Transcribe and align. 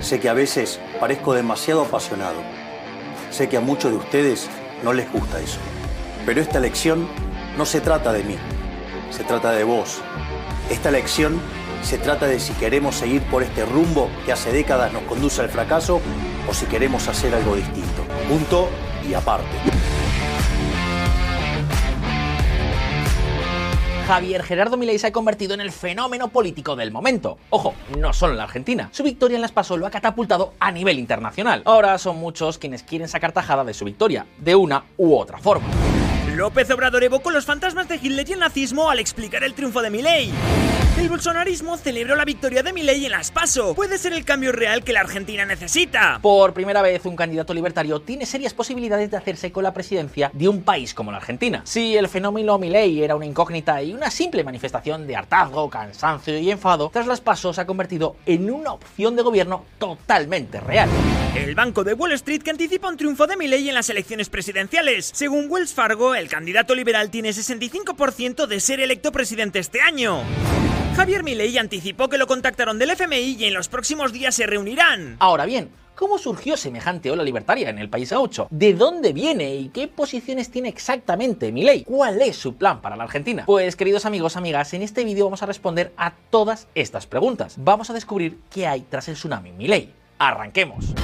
Sé 0.00 0.20
que 0.20 0.28
a 0.28 0.34
veces 0.34 0.80
parezco 1.00 1.34
demasiado 1.34 1.82
apasionado. 1.82 2.40
Sé 3.30 3.48
que 3.48 3.56
a 3.56 3.60
muchos 3.60 3.90
de 3.90 3.98
ustedes 3.98 4.48
no 4.82 4.92
les 4.92 5.10
gusta 5.12 5.40
eso. 5.40 5.58
Pero 6.24 6.40
esta 6.40 6.58
elección 6.58 7.08
no 7.56 7.66
se 7.66 7.80
trata 7.80 8.12
de 8.12 8.22
mí, 8.22 8.36
se 9.10 9.24
trata 9.24 9.52
de 9.52 9.64
vos. 9.64 10.00
Esta 10.70 10.88
elección 10.88 11.40
se 11.82 11.98
trata 11.98 12.26
de 12.26 12.40
si 12.40 12.52
queremos 12.54 12.96
seguir 12.96 13.22
por 13.22 13.42
este 13.42 13.64
rumbo 13.64 14.10
que 14.24 14.32
hace 14.32 14.52
décadas 14.52 14.92
nos 14.92 15.02
conduce 15.02 15.40
al 15.40 15.48
fracaso 15.48 16.00
o 16.48 16.54
si 16.54 16.66
queremos 16.66 17.08
hacer 17.08 17.34
algo 17.34 17.56
distinto. 17.56 18.04
Punto 18.28 18.68
y 19.08 19.14
aparte. 19.14 19.97
Javier 24.08 24.42
Gerardo 24.42 24.78
Milei 24.78 24.98
se 24.98 25.08
ha 25.08 25.12
convertido 25.12 25.52
en 25.52 25.60
el 25.60 25.70
fenómeno 25.70 26.28
político 26.28 26.74
del 26.76 26.90
momento. 26.90 27.36
Ojo, 27.50 27.74
no 27.98 28.14
solo 28.14 28.32
en 28.32 28.38
la 28.38 28.44
Argentina. 28.44 28.88
Su 28.90 29.02
victoria 29.02 29.34
en 29.34 29.42
las 29.42 29.52
PASO 29.52 29.76
lo 29.76 29.86
ha 29.86 29.90
catapultado 29.90 30.54
a 30.58 30.72
nivel 30.72 30.98
internacional. 30.98 31.60
Ahora 31.66 31.98
son 31.98 32.16
muchos 32.16 32.56
quienes 32.56 32.82
quieren 32.82 33.06
sacar 33.06 33.32
tajada 33.32 33.64
de 33.64 33.74
su 33.74 33.84
victoria, 33.84 34.24
de 34.38 34.54
una 34.54 34.84
u 34.96 35.14
otra 35.14 35.36
forma. 35.36 35.68
López 36.34 36.70
Obrador 36.70 37.04
evocó 37.04 37.30
los 37.30 37.44
fantasmas 37.44 37.86
de 37.86 37.96
Hitler 37.96 38.26
y 38.26 38.32
el 38.32 38.38
nazismo 38.38 38.88
al 38.88 38.98
explicar 38.98 39.44
el 39.44 39.52
triunfo 39.52 39.82
de 39.82 39.90
Milei. 39.90 40.32
El 40.98 41.08
bolsonarismo 41.08 41.76
celebró 41.76 42.16
la 42.16 42.24
victoria 42.24 42.64
de 42.64 42.72
Milei 42.72 43.06
en 43.06 43.12
las 43.12 43.30
PASO. 43.30 43.72
Puede 43.76 43.98
ser 43.98 44.12
el 44.12 44.24
cambio 44.24 44.50
real 44.50 44.82
que 44.82 44.92
la 44.92 44.98
Argentina 45.00 45.44
necesita. 45.44 46.18
Por 46.20 46.52
primera 46.52 46.82
vez, 46.82 47.06
un 47.06 47.14
candidato 47.14 47.54
libertario 47.54 48.00
tiene 48.00 48.26
serias 48.26 48.52
posibilidades 48.52 49.08
de 49.08 49.16
hacerse 49.16 49.52
con 49.52 49.62
la 49.62 49.72
presidencia 49.72 50.32
de 50.34 50.48
un 50.48 50.62
país 50.62 50.94
como 50.94 51.12
la 51.12 51.18
Argentina. 51.18 51.62
Si 51.64 51.96
el 51.96 52.08
fenómeno 52.08 52.58
Milei 52.58 53.00
era 53.00 53.14
una 53.14 53.26
incógnita 53.26 53.80
y 53.80 53.92
una 53.92 54.10
simple 54.10 54.42
manifestación 54.42 55.06
de 55.06 55.14
hartazgo, 55.14 55.70
cansancio 55.70 56.36
y 56.36 56.50
enfado, 56.50 56.90
tras 56.92 57.06
las 57.06 57.20
PASO 57.20 57.52
se 57.52 57.60
ha 57.60 57.66
convertido 57.66 58.16
en 58.26 58.50
una 58.50 58.72
opción 58.72 59.14
de 59.14 59.22
gobierno 59.22 59.66
totalmente 59.78 60.58
real. 60.58 60.88
El 61.36 61.54
banco 61.54 61.84
de 61.84 61.94
Wall 61.94 62.12
Street 62.14 62.42
que 62.42 62.50
anticipa 62.50 62.88
un 62.88 62.96
triunfo 62.96 63.28
de 63.28 63.36
Milei 63.36 63.68
en 63.68 63.76
las 63.76 63.88
elecciones 63.88 64.28
presidenciales. 64.28 65.12
Según 65.14 65.46
Wells 65.48 65.72
Fargo, 65.72 66.16
el 66.16 66.28
candidato 66.28 66.74
liberal 66.74 67.08
tiene 67.10 67.30
65% 67.30 68.48
de 68.48 68.58
ser 68.58 68.80
electo 68.80 69.12
presidente 69.12 69.60
este 69.60 69.80
año. 69.80 70.24
Javier 70.98 71.22
Milei 71.22 71.56
anticipó 71.58 72.08
que 72.08 72.18
lo 72.18 72.26
contactaron 72.26 72.76
del 72.76 72.90
FMI 72.90 73.36
y 73.38 73.44
en 73.44 73.54
los 73.54 73.68
próximos 73.68 74.12
días 74.12 74.34
se 74.34 74.48
reunirán. 74.48 75.14
Ahora 75.20 75.46
bien, 75.46 75.70
¿Cómo 75.94 76.18
surgió 76.18 76.56
semejante 76.56 77.10
ola 77.10 77.22
libertaria 77.24 77.70
en 77.70 77.78
el 77.78 77.88
país 77.88 78.12
A8? 78.12 78.48
¿De 78.50 78.72
dónde 78.74 79.12
viene 79.12 79.56
y 79.56 79.68
qué 79.68 79.88
posiciones 79.88 80.48
tiene 80.48 80.68
exactamente 80.68 81.50
Milei? 81.50 81.82
¿Cuál 81.82 82.22
es 82.22 82.36
su 82.36 82.54
plan 82.54 82.80
para 82.80 82.94
la 82.94 83.04
Argentina? 83.04 83.44
Pues 83.46 83.74
queridos 83.74 84.06
amigos, 84.06 84.36
amigas, 84.36 84.74
en 84.74 84.82
este 84.82 85.04
vídeo 85.04 85.24
vamos 85.24 85.42
a 85.42 85.46
responder 85.46 85.92
a 85.96 86.12
todas 86.30 86.68
estas 86.76 87.06
preguntas. 87.06 87.56
Vamos 87.58 87.90
a 87.90 87.94
descubrir 87.94 88.38
qué 88.50 88.68
hay 88.68 88.82
tras 88.82 89.08
el 89.08 89.14
tsunami 89.14 89.50
Milei. 89.52 89.92
Arranquemos. 90.18 90.94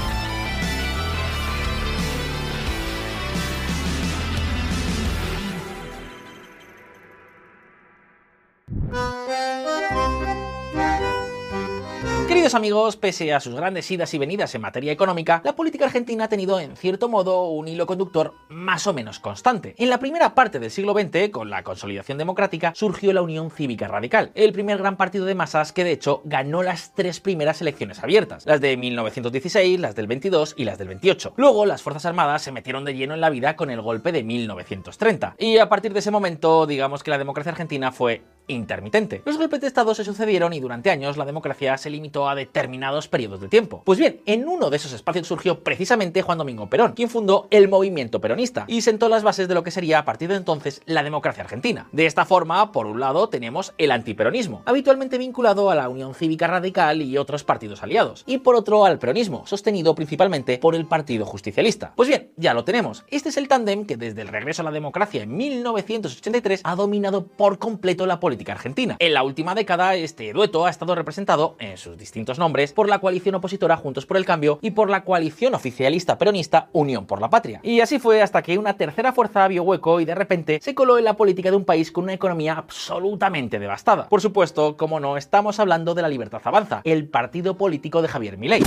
Queridos 12.45 12.57
amigos, 12.57 12.97
pese 12.97 13.33
a 13.33 13.41
sus 13.41 13.55
grandes 13.55 13.91
idas 13.91 14.13
y 14.13 14.19
venidas 14.19 14.55
en 14.55 14.61
materia 14.61 14.93
económica, 14.93 15.41
la 15.47 15.57
política 15.57 15.87
argentina 15.87 16.25
ha 16.25 16.29
tenido 16.29 16.61
en 16.61 16.77
cierto 16.77 17.09
modo 17.09 17.49
un 17.49 17.69
hilo 17.69 17.87
conductor 17.87 18.35
más 18.51 18.87
o 18.87 18.93
menos 18.93 19.19
constante. 19.19 19.75
En 19.79 19.89
la 19.89 19.99
primera 19.99 20.35
parte 20.35 20.59
del 20.59 20.71
siglo 20.71 20.93
XX, 20.93 21.31
con 21.31 21.49
la 21.49 21.63
consolidación 21.63 22.19
democrática, 22.19 22.75
surgió 22.77 23.15
la 23.15 23.23
Unión 23.23 23.51
Cívica 23.51 23.89
Radical, 23.89 24.31
el 24.35 24.53
primer 24.53 24.77
gran 24.77 24.99
partido 24.99 25.25
de 25.25 25.35
masas 25.35 25.73
que 25.73 25.85
de 25.85 25.93
hecho 25.93 26.21
ganó 26.27 26.63
las 26.63 26.93
tres 26.95 27.19
primeras 27.19 27.63
elecciones 27.63 28.03
abiertas, 28.03 28.45
las 28.45 28.61
de 28.61 28.77
1916, 28.77 29.81
las 29.81 29.95
del 29.95 30.07
22 30.07 30.53
y 30.59 30.65
las 30.65 30.77
del 30.77 30.89
28. 30.89 31.33
Luego 31.39 31.65
las 31.65 31.81
Fuerzas 31.81 32.05
Armadas 32.05 32.43
se 32.43 32.53
metieron 32.53 32.85
de 32.85 32.95
lleno 32.95 33.15
en 33.15 33.23
la 33.23 33.31
vida 33.31 33.57
con 33.57 33.71
el 33.71 33.81
golpe 33.81 34.13
de 34.13 34.23
1930. 34.23 35.37
Y 35.39 35.57
a 35.57 35.71
partir 35.71 35.95
de 35.95 36.01
ese 36.01 36.11
momento, 36.11 36.67
digamos 36.67 37.03
que 37.03 37.11
la 37.11 37.17
democracia 37.17 37.53
argentina 37.53 37.91
fue 37.91 38.23
intermitente. 38.47 39.23
Los 39.25 39.39
golpes 39.39 39.61
de 39.61 39.67
Estado 39.67 39.95
se 39.95 40.05
sucedieron 40.05 40.53
y 40.53 40.61
durante 40.61 40.91
años 40.91 41.17
la 41.17 41.25
democracia 41.25 41.79
se 41.79 41.91
limitó 41.91 42.29
a 42.29 42.35
determinados 42.35 43.09
periodos 43.09 43.41
de 43.41 43.49
tiempo. 43.49 43.83
Pues 43.85 43.99
bien, 43.99 44.21
en 44.27 44.49
uno 44.49 44.71
de 44.71 44.77
esos 44.77 44.93
espacios 44.93 45.27
surgió 45.27 45.61
precisamente 45.61 46.23
Juan 46.23 46.39
Domingo 46.39 46.69
Perón, 46.69 46.93
quien 46.93 47.09
fundó 47.09 47.49
el 47.51 47.69
movimiento 47.69 48.21
peronista 48.21 48.65
y 48.69 48.83
sentó 48.83 49.09
las 49.09 49.23
bases 49.23 49.49
de 49.49 49.55
lo 49.55 49.63
que 49.63 49.71
sería 49.71 49.99
a 49.99 50.05
partir 50.05 50.29
de 50.29 50.37
entonces 50.37 50.83
la 50.87 51.03
democracia 51.03 51.45
argentina. 51.45 51.89
De 51.93 52.07
esta 52.07 52.25
forma, 52.25 52.73
por 52.73 52.87
un 52.87 53.01
lado, 53.01 53.29
tenemos 53.29 53.73
el 53.79 53.91
antiperonismo, 53.91 54.63
habitualmente 54.67 55.19
vinculado 55.19 55.71
a 55.71 55.75
la 55.75 55.89
Unión 55.89 56.15
Cívica 56.15 56.47
Radical 56.47 57.03
y 57.03 57.17
otros 57.17 57.45
partidos 57.45 57.83
aliados, 57.83 58.25
y 58.27 58.39
por 58.39 58.55
otro 58.55 58.85
al 58.85 58.99
peronismo, 58.99 59.47
sostenido 59.47 59.95
principalmente 59.95 60.59
por 60.59 60.75
el 60.75 60.87
Partido 60.87 61.25
Justicialista. 61.25 61.93
Pues 61.97 62.09
bien, 62.09 62.31
ya 62.37 62.55
lo 62.55 62.65
tenemos. 62.65 63.05
Este 63.09 63.31
es 63.31 63.37
el 63.37 63.49
tándem 63.49 63.87
que 63.87 63.97
desde 63.97 64.23
el 64.23 64.29
regreso 64.29 64.63
a 64.63 64.65
la 64.65 64.71
democracia 64.71 65.23
en 65.23 65.37
1983 65.37 66.61
ha 66.65 66.77
dominado 66.77 67.27
por 67.27 67.59
completo 67.59 68.07
la 68.07 68.21
política 68.21 68.34
argentina. 68.53 68.97
En 68.99 69.15
la 69.15 69.23
última 69.23 69.55
década, 69.55 69.95
este 69.95 70.33
dueto 70.33 70.67
ha 70.67 70.71
estado 70.71 70.95
representado, 70.95 71.57
en 71.59 71.77
sus 71.77 71.97
distintos 71.97 72.39
nombres, 72.39 72.73
por 72.73 72.89
la 72.89 72.99
coalición 72.99 73.35
opositora 73.35 73.77
Juntos 73.77 74.07
por 74.07 74.17
el 74.17 74.25
Cambio 74.25 74.59
y 74.63 74.73
por 74.73 74.91
la 74.91 75.05
coalición 75.05 75.55
oficialista 75.55 76.19
peronista 76.19 76.69
Unión 76.73 77.07
por 77.07 77.21
la 77.21 77.31
Patria. 77.31 77.61
Y 77.63 77.81
así 77.81 77.99
fue 77.99 78.23
hasta 78.23 78.43
que 78.43 78.59
una 78.59 78.77
tercera 78.77 79.13
fuerza 79.13 79.47
vio 79.49 79.63
hueco 79.63 80.01
y 80.01 80.05
de 80.05 80.15
repente 80.15 80.59
se 80.63 80.75
coló 80.75 80.99
en 80.99 81.05
la 81.05 81.17
política 81.17 81.51
de 81.51 81.57
un 81.57 81.65
país 81.65 81.91
con 81.91 82.05
una 82.05 82.13
economía 82.15 82.55
absolutamente 82.55 83.59
devastada. 83.59 84.09
Por 84.09 84.21
supuesto, 84.21 84.77
como 84.77 85.01
no, 85.01 85.17
estamos 85.17 85.61
hablando 85.61 85.95
de 85.95 86.03
la 86.03 86.09
Libertad 86.09 86.43
Avanza, 86.45 86.81
el 86.85 87.09
partido 87.09 87.57
político 87.57 88.03
de 88.03 88.09
Javier 88.09 88.39
Milei. 88.39 88.63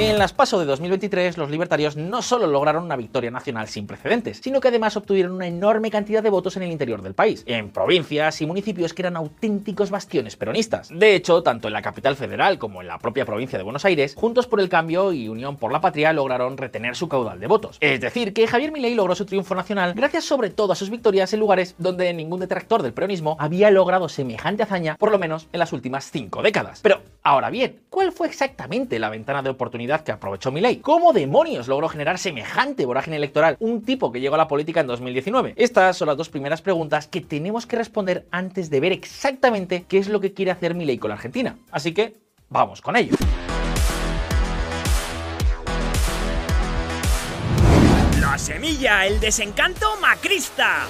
En 0.00 0.16
las 0.16 0.32
PASO 0.32 0.60
de 0.60 0.64
2023, 0.64 1.36
los 1.38 1.50
libertarios 1.50 1.96
no 1.96 2.22
solo 2.22 2.46
lograron 2.46 2.84
una 2.84 2.94
victoria 2.94 3.32
nacional 3.32 3.66
sin 3.66 3.88
precedentes, 3.88 4.38
sino 4.40 4.60
que 4.60 4.68
además 4.68 4.96
obtuvieron 4.96 5.32
una 5.32 5.48
enorme 5.48 5.90
cantidad 5.90 6.22
de 6.22 6.30
votos 6.30 6.56
en 6.56 6.62
el 6.62 6.70
interior 6.70 7.02
del 7.02 7.14
país, 7.14 7.42
en 7.46 7.70
provincias 7.70 8.40
y 8.40 8.46
municipios 8.46 8.94
que 8.94 9.02
eran 9.02 9.16
auténticos 9.16 9.90
bastiones 9.90 10.36
peronistas. 10.36 10.90
De 10.92 11.16
hecho, 11.16 11.42
tanto 11.42 11.66
en 11.66 11.74
la 11.74 11.82
capital 11.82 12.14
federal 12.14 12.60
como 12.60 12.80
en 12.80 12.86
la 12.86 13.00
propia 13.00 13.26
provincia 13.26 13.58
de 13.58 13.64
Buenos 13.64 13.84
Aires, 13.84 14.14
Juntos 14.14 14.46
por 14.46 14.60
el 14.60 14.68
Cambio 14.68 15.12
y 15.12 15.28
Unión 15.28 15.56
por 15.56 15.72
la 15.72 15.80
Patria 15.80 16.12
lograron 16.12 16.56
retener 16.56 16.94
su 16.94 17.08
caudal 17.08 17.40
de 17.40 17.48
votos. 17.48 17.78
Es 17.80 18.00
decir, 18.00 18.32
que 18.32 18.46
Javier 18.46 18.70
Milei 18.70 18.94
logró 18.94 19.16
su 19.16 19.26
triunfo 19.26 19.56
nacional 19.56 19.94
gracias 19.94 20.22
sobre 20.22 20.50
todo 20.50 20.74
a 20.74 20.76
sus 20.76 20.90
victorias 20.90 21.32
en 21.32 21.40
lugares 21.40 21.74
donde 21.76 22.14
ningún 22.14 22.38
detractor 22.38 22.84
del 22.84 22.92
peronismo 22.92 23.36
había 23.40 23.72
logrado 23.72 24.08
semejante 24.08 24.62
hazaña, 24.62 24.96
por 24.96 25.10
lo 25.10 25.18
menos 25.18 25.48
en 25.52 25.58
las 25.58 25.72
últimas 25.72 26.08
cinco 26.08 26.40
décadas. 26.40 26.78
Pero, 26.84 27.00
ahora 27.24 27.50
bien, 27.50 27.80
¿cuál 27.90 28.12
fue 28.12 28.28
exactamente 28.28 29.00
la 29.00 29.10
ventana 29.10 29.42
de 29.42 29.50
oportunidad 29.50 29.87
que 29.96 30.12
aprovechó 30.12 30.52
Milei. 30.52 30.76
¿Cómo 30.76 31.12
demonios 31.14 31.66
logró 31.66 31.88
generar 31.88 32.18
semejante 32.18 32.84
vorágine 32.84 33.16
electoral 33.16 33.56
un 33.58 33.82
tipo 33.82 34.12
que 34.12 34.20
llegó 34.20 34.34
a 34.34 34.38
la 34.38 34.48
política 34.48 34.80
en 34.80 34.86
2019? 34.86 35.54
Estas 35.56 35.96
son 35.96 36.08
las 36.08 36.16
dos 36.16 36.28
primeras 36.28 36.60
preguntas 36.60 37.08
que 37.08 37.22
tenemos 37.22 37.66
que 37.66 37.76
responder 37.76 38.26
antes 38.30 38.68
de 38.68 38.80
ver 38.80 38.92
exactamente 38.92 39.84
qué 39.88 39.98
es 39.98 40.08
lo 40.08 40.20
que 40.20 40.34
quiere 40.34 40.50
hacer 40.50 40.74
Milei 40.74 40.98
con 40.98 41.08
la 41.08 41.14
Argentina. 41.14 41.56
Así 41.70 41.94
que 41.94 42.16
vamos 42.50 42.82
con 42.82 42.96
ello. 42.96 43.16
La 48.20 48.36
semilla, 48.36 49.06
el 49.06 49.18
desencanto 49.20 49.86
macrista. 50.02 50.86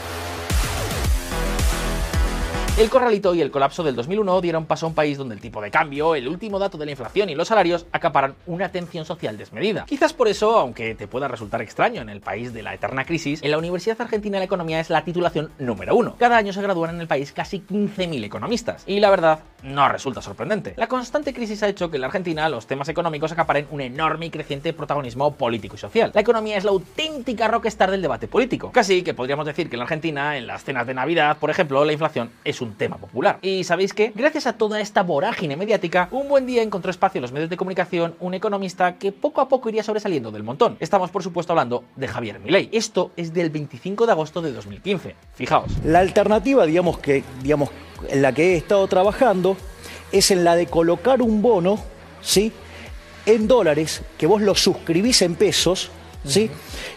El 2.78 2.90
corralito 2.90 3.34
y 3.34 3.40
el 3.40 3.50
colapso 3.50 3.82
del 3.82 3.96
2001 3.96 4.40
dieron 4.40 4.64
paso 4.64 4.86
a 4.86 4.88
un 4.90 4.94
país 4.94 5.18
donde 5.18 5.34
el 5.34 5.40
tipo 5.40 5.60
de 5.60 5.68
cambio, 5.68 6.14
el 6.14 6.28
último 6.28 6.60
dato 6.60 6.78
de 6.78 6.84
la 6.84 6.92
inflación 6.92 7.28
y 7.28 7.34
los 7.34 7.48
salarios 7.48 7.86
acaparan 7.90 8.36
una 8.46 8.66
atención 8.66 9.04
social 9.04 9.36
desmedida. 9.36 9.84
Quizás 9.84 10.12
por 10.12 10.28
eso, 10.28 10.56
aunque 10.56 10.94
te 10.94 11.08
pueda 11.08 11.26
resultar 11.26 11.60
extraño 11.60 12.02
en 12.02 12.08
el 12.08 12.20
país 12.20 12.52
de 12.52 12.62
la 12.62 12.72
eterna 12.72 13.04
crisis, 13.04 13.42
en 13.42 13.50
la 13.50 13.58
Universidad 13.58 14.00
Argentina 14.00 14.38
la 14.38 14.44
Economía 14.44 14.78
es 14.78 14.90
la 14.90 15.02
titulación 15.02 15.50
número 15.58 15.96
uno. 15.96 16.14
Cada 16.20 16.36
año 16.36 16.52
se 16.52 16.62
gradúan 16.62 16.94
en 16.94 17.00
el 17.00 17.08
país 17.08 17.32
casi 17.32 17.58
15.000 17.58 18.22
economistas. 18.22 18.84
Y 18.86 19.00
la 19.00 19.10
verdad, 19.10 19.40
no 19.64 19.88
resulta 19.88 20.22
sorprendente. 20.22 20.74
La 20.76 20.86
constante 20.86 21.34
crisis 21.34 21.64
ha 21.64 21.68
hecho 21.68 21.90
que 21.90 21.96
en 21.96 22.02
la 22.02 22.06
Argentina 22.06 22.48
los 22.48 22.68
temas 22.68 22.88
económicos 22.88 23.32
acaparen 23.32 23.66
un 23.72 23.80
enorme 23.80 24.26
y 24.26 24.30
creciente 24.30 24.72
protagonismo 24.72 25.34
político 25.34 25.74
y 25.74 25.78
social. 25.78 26.12
La 26.14 26.20
economía 26.20 26.56
es 26.56 26.62
la 26.62 26.70
auténtica 26.70 27.48
rockstar 27.48 27.90
del 27.90 28.02
debate 28.02 28.28
político. 28.28 28.70
Casi 28.70 29.02
que 29.02 29.14
podríamos 29.14 29.46
decir 29.46 29.68
que 29.68 29.74
en 29.74 29.80
la 29.80 29.84
Argentina, 29.84 30.36
en 30.36 30.46
las 30.46 30.62
cenas 30.62 30.86
de 30.86 30.94
Navidad, 30.94 31.38
por 31.38 31.50
ejemplo, 31.50 31.84
la 31.84 31.92
inflación 31.92 32.30
es 32.44 32.60
un 32.60 32.67
tema 32.74 32.96
popular. 32.96 33.38
Y 33.42 33.64
sabéis 33.64 33.94
que, 33.94 34.12
gracias 34.14 34.46
a 34.46 34.54
toda 34.54 34.80
esta 34.80 35.02
vorágine 35.02 35.56
mediática, 35.56 36.08
un 36.10 36.28
buen 36.28 36.46
día 36.46 36.62
encontró 36.62 36.90
espacio 36.90 37.18
en 37.18 37.22
los 37.22 37.32
medios 37.32 37.50
de 37.50 37.56
comunicación 37.56 38.14
un 38.20 38.34
economista 38.34 38.96
que 38.96 39.12
poco 39.12 39.40
a 39.40 39.48
poco 39.48 39.68
iría 39.68 39.82
sobresaliendo 39.82 40.30
del 40.30 40.42
montón. 40.42 40.76
Estamos, 40.80 41.10
por 41.10 41.22
supuesto, 41.22 41.52
hablando 41.52 41.84
de 41.96 42.08
Javier 42.08 42.40
Milei. 42.40 42.68
Esto 42.72 43.12
es 43.16 43.32
del 43.32 43.50
25 43.50 44.06
de 44.06 44.12
agosto 44.12 44.42
de 44.42 44.52
2015. 44.52 45.14
Fijaos. 45.34 45.70
La 45.84 46.00
alternativa, 46.00 46.66
digamos 46.66 46.98
que, 46.98 47.24
digamos, 47.42 47.70
en 48.08 48.22
la 48.22 48.32
que 48.32 48.54
he 48.54 48.56
estado 48.56 48.86
trabajando 48.86 49.56
es 50.12 50.30
en 50.30 50.44
la 50.44 50.56
de 50.56 50.66
colocar 50.66 51.22
un 51.22 51.42
bono, 51.42 51.78
¿sí? 52.20 52.52
En 53.26 53.46
dólares, 53.46 54.02
que 54.16 54.26
vos 54.26 54.40
lo 54.40 54.54
suscribís 54.54 55.22
en 55.22 55.34
pesos, 55.34 55.90
¿sí? 56.24 56.50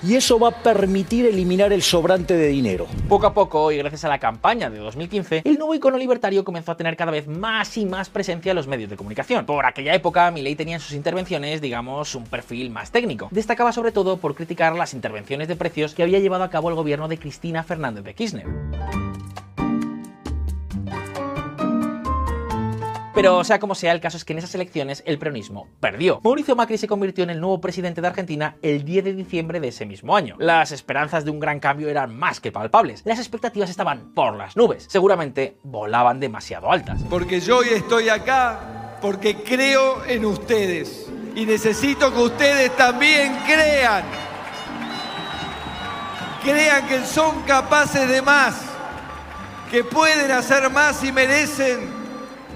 Y 0.04 0.16
eso 0.16 0.40
va 0.40 0.50
a 0.50 0.64
permitir 0.64 1.26
eliminar 1.26 1.72
el 1.74 1.82
sobrante 1.82 2.36
de 2.36 2.48
dinero. 2.48 2.88
Poco 3.08 3.28
a 3.28 3.34
poco, 3.34 3.72
y 3.72 3.78
gracias 3.78 4.06
a 4.06 4.10
la 4.10 4.20
campaña 4.20 4.70
de 4.70 4.80
2015, 4.80 5.42
el 5.46 5.58
nuevo 5.58 5.76
icono 5.76 5.98
libertario 5.98 6.44
comenzó 6.44 6.72
a 6.72 6.78
tener 6.78 6.96
cada 6.96 7.12
vez 7.12 7.28
más 7.28 7.78
y 7.78 7.86
más 7.86 8.10
presencia 8.10 8.52
en 8.52 8.56
los 8.56 8.68
medios 8.68 8.90
de 8.90 8.98
comunicación. 8.98 9.46
Por 9.46 9.66
aquella 9.66 9.94
época, 9.94 10.32
Milei 10.32 10.56
tenía 10.56 10.76
en 10.76 10.82
sus 10.82 10.94
intervenciones, 10.94 11.62
digamos, 11.62 12.16
un 12.16 12.26
perfil 12.26 12.70
más 12.70 12.92
técnico. 12.92 13.30
Destacaba 13.32 13.72
sobre 13.72 13.92
todo 13.92 14.18
por 14.18 14.36
criticar 14.36 14.76
las 14.76 14.94
intervenciones 14.94 15.48
de 15.48 15.56
precios 15.56 15.94
que 15.94 16.04
había 16.04 16.20
llevado 16.20 16.44
a 16.44 16.50
cabo 16.50 16.70
el 16.70 16.76
gobierno 16.76 17.08
de 17.08 17.18
Cristina 17.18 17.64
Fernández 17.64 18.04
de 18.04 18.14
Kirchner. 18.14 19.11
Pero 23.14 23.44
sea 23.44 23.60
como 23.60 23.76
sea, 23.76 23.92
el 23.92 24.00
caso 24.00 24.16
es 24.16 24.24
que 24.24 24.34
en 24.34 24.40
esas 24.40 24.56
elecciones 24.56 25.04
el 25.06 25.20
peronismo 25.20 25.68
perdió. 25.80 26.22
Mauricio 26.24 26.56
Macri 26.56 26.78
se 26.78 26.88
convirtió 26.88 27.24
en 27.24 27.30
el 27.30 27.42
nuevo 27.42 27.60
presidente 27.60 28.02
de 28.02 28.08
Argentina 28.08 28.56
el 28.62 28.86
10 28.86 29.04
de 29.04 29.14
diciembre 29.14 29.60
de 29.60 29.68
ese 29.68 29.86
mismo 29.86 30.16
año. 30.16 30.36
Las 30.40 30.72
esperanzas 30.72 31.26
de 31.26 31.32
un 31.32 31.40
gran 31.40 31.60
cambio 31.60 31.90
eran 31.90 32.18
más 32.18 32.40
que 32.40 32.52
palpables. 32.52 33.02
Las 33.06 33.20
expectativas 33.20 33.70
estaban 33.70 34.14
por 34.14 34.36
las 34.38 34.56
nubes. 34.56 34.86
Seguramente 34.90 35.58
volaban 35.64 36.20
demasiado 36.20 36.72
altas. 36.72 37.02
Porque 37.10 37.42
yo 37.42 37.58
hoy 37.58 37.68
estoy 37.74 38.08
acá 38.10 38.98
porque 39.02 39.36
creo 39.36 40.06
en 40.06 40.26
ustedes. 40.26 41.08
Y 41.36 41.46
necesito 41.46 42.14
que 42.14 42.20
ustedes 42.20 42.76
también 42.78 43.36
crean. 43.46 44.04
Crean 46.44 46.88
que 46.88 47.06
son 47.06 47.42
capaces 47.44 48.08
de 48.08 48.22
más. 48.22 48.56
Que 49.70 49.84
pueden 49.84 50.32
hacer 50.32 50.70
más 50.70 51.04
y 51.04 51.12
merecen 51.12 52.01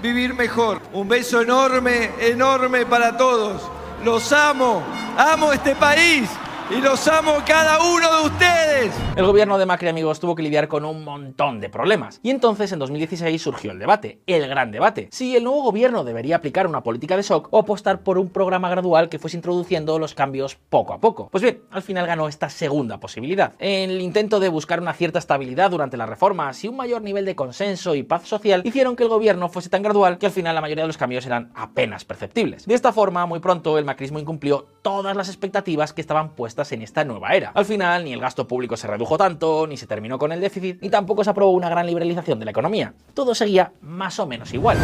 vivir 0.06 0.34
mejor. 0.34 0.80
Un 0.92 1.08
beso 1.08 1.40
enorme, 1.40 2.10
enorme 2.20 2.86
para 2.86 3.16
todos. 3.16 3.60
Los 4.04 4.32
amo, 4.32 4.82
amo 5.16 5.52
este 5.52 5.74
país 5.74 6.28
y 6.68 6.80
los 6.80 7.06
amo 7.06 7.38
cada 7.46 7.78
uno 7.78 8.16
de 8.16 8.26
ustedes. 8.26 8.94
El 9.14 9.24
gobierno 9.24 9.56
de 9.56 9.66
Macri, 9.66 9.88
amigos, 9.88 10.18
tuvo 10.18 10.34
que 10.34 10.42
lidiar 10.42 10.66
con 10.66 10.84
un 10.84 11.04
montón 11.04 11.60
de 11.60 11.68
problemas. 11.68 12.18
Y 12.22 12.30
entonces, 12.30 12.72
en 12.72 12.80
2016, 12.80 13.40
surgió 13.40 13.70
el 13.70 13.78
debate, 13.78 14.20
el 14.26 14.48
gran 14.48 14.72
debate. 14.72 15.08
Si 15.12 15.36
el 15.36 15.44
nuevo 15.44 15.62
gobierno 15.62 16.02
debería 16.02 16.36
aplicar 16.36 16.66
una 16.66 16.82
política 16.82 17.16
de 17.16 17.22
shock 17.22 17.48
o 17.52 17.58
apostar 17.58 18.00
por 18.00 18.18
un 18.18 18.30
programa 18.30 18.68
gradual 18.68 19.08
que 19.08 19.18
fuese 19.20 19.36
introduciendo 19.36 19.98
los 19.98 20.14
cambios 20.14 20.56
poco 20.56 20.92
a 20.92 20.98
poco. 21.00 21.28
Pues 21.30 21.42
bien, 21.42 21.62
al 21.70 21.82
final 21.82 22.06
ganó 22.06 22.26
esta 22.26 22.50
segunda 22.50 22.98
posibilidad. 22.98 23.54
En 23.60 23.90
el 23.90 24.00
intento 24.00 24.40
de 24.40 24.48
buscar 24.48 24.80
una 24.80 24.92
cierta 24.92 25.20
estabilidad 25.20 25.70
durante 25.70 25.96
las 25.96 26.08
reformas 26.08 26.62
y 26.64 26.68
un 26.68 26.76
mayor 26.76 27.02
nivel 27.02 27.24
de 27.24 27.36
consenso 27.36 27.94
y 27.94 28.02
paz 28.02 28.26
social, 28.26 28.62
hicieron 28.64 28.96
que 28.96 29.04
el 29.04 29.08
gobierno 29.08 29.48
fuese 29.48 29.70
tan 29.70 29.82
gradual 29.82 30.18
que 30.18 30.26
al 30.26 30.32
final 30.32 30.54
la 30.54 30.60
mayoría 30.60 30.82
de 30.84 30.88
los 30.88 30.98
cambios 30.98 31.26
eran 31.26 31.52
apenas 31.54 32.04
perceptibles. 32.04 32.66
De 32.66 32.74
esta 32.74 32.92
forma, 32.92 33.24
muy 33.26 33.38
pronto, 33.38 33.78
el 33.78 33.84
macrismo 33.84 34.18
incumplió 34.18 34.66
todas 34.82 35.16
las 35.16 35.28
expectativas 35.28 35.92
que 35.92 36.00
estaban 36.00 36.30
puestas 36.30 36.55
en 36.58 36.82
esta 36.82 37.04
nueva 37.04 37.34
era. 37.34 37.50
Al 37.54 37.66
final, 37.66 38.04
ni 38.04 38.12
el 38.12 38.20
gasto 38.20 38.48
público 38.48 38.76
se 38.76 38.86
redujo 38.86 39.18
tanto, 39.18 39.66
ni 39.66 39.76
se 39.76 39.86
terminó 39.86 40.18
con 40.18 40.32
el 40.32 40.40
déficit, 40.40 40.80
ni 40.80 40.88
tampoco 40.88 41.22
se 41.22 41.30
aprobó 41.30 41.52
una 41.52 41.68
gran 41.68 41.86
liberalización 41.86 42.38
de 42.38 42.46
la 42.46 42.50
economía. 42.50 42.94
Todo 43.14 43.34
seguía 43.34 43.72
más 43.82 44.18
o 44.18 44.26
menos 44.26 44.52
igual. 44.54 44.78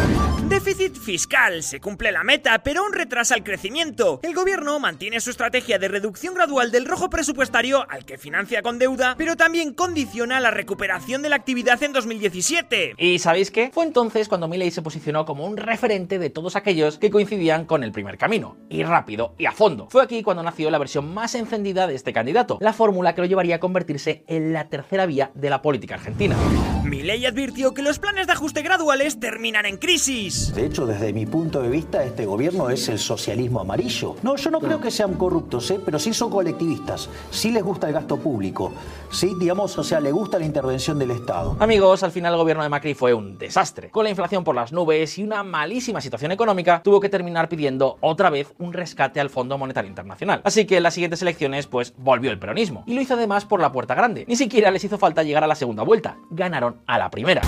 Déficit 0.47 0.95
fiscal, 0.95 1.63
se 1.63 1.79
cumple 1.79 2.11
la 2.11 2.23
meta, 2.23 2.59
pero 2.63 2.81
aún 2.81 2.93
retrasa 2.93 3.35
el 3.35 3.43
crecimiento. 3.43 4.19
El 4.21 4.35
gobierno 4.35 4.79
mantiene 4.79 5.19
su 5.19 5.31
estrategia 5.31 5.79
de 5.79 5.87
reducción 5.87 6.35
gradual 6.35 6.71
del 6.71 6.85
rojo 6.85 7.09
presupuestario 7.09 7.89
al 7.89 8.05
que 8.05 8.17
financia 8.17 8.61
con 8.61 8.77
deuda, 8.77 9.15
pero 9.17 9.35
también 9.35 9.73
condiciona 9.73 10.39
la 10.39 10.51
recuperación 10.51 11.21
de 11.21 11.29
la 11.29 11.37
actividad 11.37 11.81
en 11.81 11.93
2017. 11.93 12.95
¿Y 12.97 13.19
sabéis 13.19 13.49
qué? 13.49 13.71
Fue 13.73 13.83
entonces 13.83 14.29
cuando 14.29 14.47
Milley 14.47 14.71
se 14.71 14.81
posicionó 14.81 15.25
como 15.25 15.45
un 15.45 15.57
referente 15.57 16.19
de 16.19 16.29
todos 16.29 16.55
aquellos 16.55 16.99
que 16.99 17.09
coincidían 17.09 17.65
con 17.65 17.83
el 17.83 17.91
primer 17.91 18.17
camino, 18.17 18.57
y 18.69 18.83
rápido 18.83 19.33
y 19.37 19.45
a 19.45 19.51
fondo. 19.51 19.87
Fue 19.89 20.03
aquí 20.03 20.21
cuando 20.21 20.43
nació 20.43 20.69
la 20.69 20.77
versión 20.77 21.13
más 21.13 21.35
encendida 21.35 21.62
de 21.63 21.95
este 21.95 22.11
candidato, 22.11 22.57
la 22.59 22.73
fórmula 22.73 23.15
que 23.15 23.21
lo 23.21 23.27
llevaría 23.27 23.55
a 23.55 23.59
convertirse 23.59 24.25
en 24.27 24.51
la 24.51 24.67
tercera 24.67 25.05
vía 25.05 25.31
de 25.33 25.49
la 25.49 25.61
política 25.61 25.95
argentina. 25.95 26.35
Milei 26.83 27.25
advirtió 27.25 27.73
que 27.73 27.81
los 27.81 27.99
planes 27.99 28.27
de 28.27 28.33
ajuste 28.33 28.61
graduales 28.61 29.19
terminan 29.19 29.65
en 29.65 29.77
crisis. 29.77 30.53
De 30.53 30.65
hecho, 30.65 30.85
desde 30.85 31.13
mi 31.13 31.25
punto 31.25 31.61
de 31.61 31.69
vista, 31.69 32.03
este 32.03 32.25
gobierno 32.25 32.69
es 32.69 32.89
el 32.89 32.99
socialismo 32.99 33.61
amarillo. 33.61 34.17
No, 34.23 34.35
yo 34.35 34.51
no 34.51 34.59
creo 34.59 34.81
que 34.81 34.91
sean 34.91 35.13
corruptos, 35.13 35.71
¿eh? 35.71 35.79
pero 35.83 35.97
sí 35.99 36.13
son 36.13 36.29
colectivistas. 36.29 37.09
Sí 37.31 37.51
les 37.51 37.63
gusta 37.63 37.87
el 37.87 37.93
gasto 37.93 38.17
público. 38.17 38.73
Sí, 39.09 39.33
digamos, 39.39 39.77
o 39.77 39.83
sea, 39.83 40.01
le 40.01 40.11
gusta 40.11 40.37
la 40.37 40.45
intervención 40.45 40.99
del 40.99 41.11
Estado. 41.11 41.55
Amigos, 41.59 42.03
al 42.03 42.11
final 42.11 42.33
el 42.33 42.39
gobierno 42.39 42.63
de 42.63 42.69
Macri 42.69 42.93
fue 42.93 43.13
un 43.13 43.37
desastre. 43.37 43.89
Con 43.89 44.03
la 44.03 44.09
inflación 44.09 44.43
por 44.43 44.55
las 44.55 44.73
nubes 44.73 45.17
y 45.17 45.23
una 45.23 45.43
malísima 45.43 46.01
situación 46.01 46.31
económica, 46.33 46.81
tuvo 46.83 46.99
que 46.99 47.09
terminar 47.09 47.47
pidiendo 47.47 47.97
otra 48.01 48.29
vez 48.29 48.53
un 48.59 48.73
rescate 48.73 49.21
al 49.21 49.29
Fondo 49.29 49.57
Monetario 49.57 49.89
Internacional. 49.89 50.41
Así 50.43 50.65
que 50.65 50.77
en 50.77 50.83
las 50.83 50.93
siguientes 50.95 51.21
elecciones 51.21 51.52
pues 51.69 51.93
volvió 51.97 52.31
el 52.31 52.39
peronismo. 52.39 52.83
Y 52.87 52.93
lo 52.93 53.01
hizo 53.01 53.13
además 53.13 53.45
por 53.45 53.61
la 53.61 53.71
puerta 53.71 53.95
grande. 53.95 54.25
Ni 54.27 54.35
siquiera 54.35 54.71
les 54.71 54.83
hizo 54.83 54.97
falta 54.97 55.23
llegar 55.23 55.43
a 55.43 55.47
la 55.47 55.55
segunda 55.55 55.83
vuelta. 55.83 56.17
Ganaron 56.31 56.77
a 56.87 56.97
la 56.97 57.09
primera. 57.09 57.41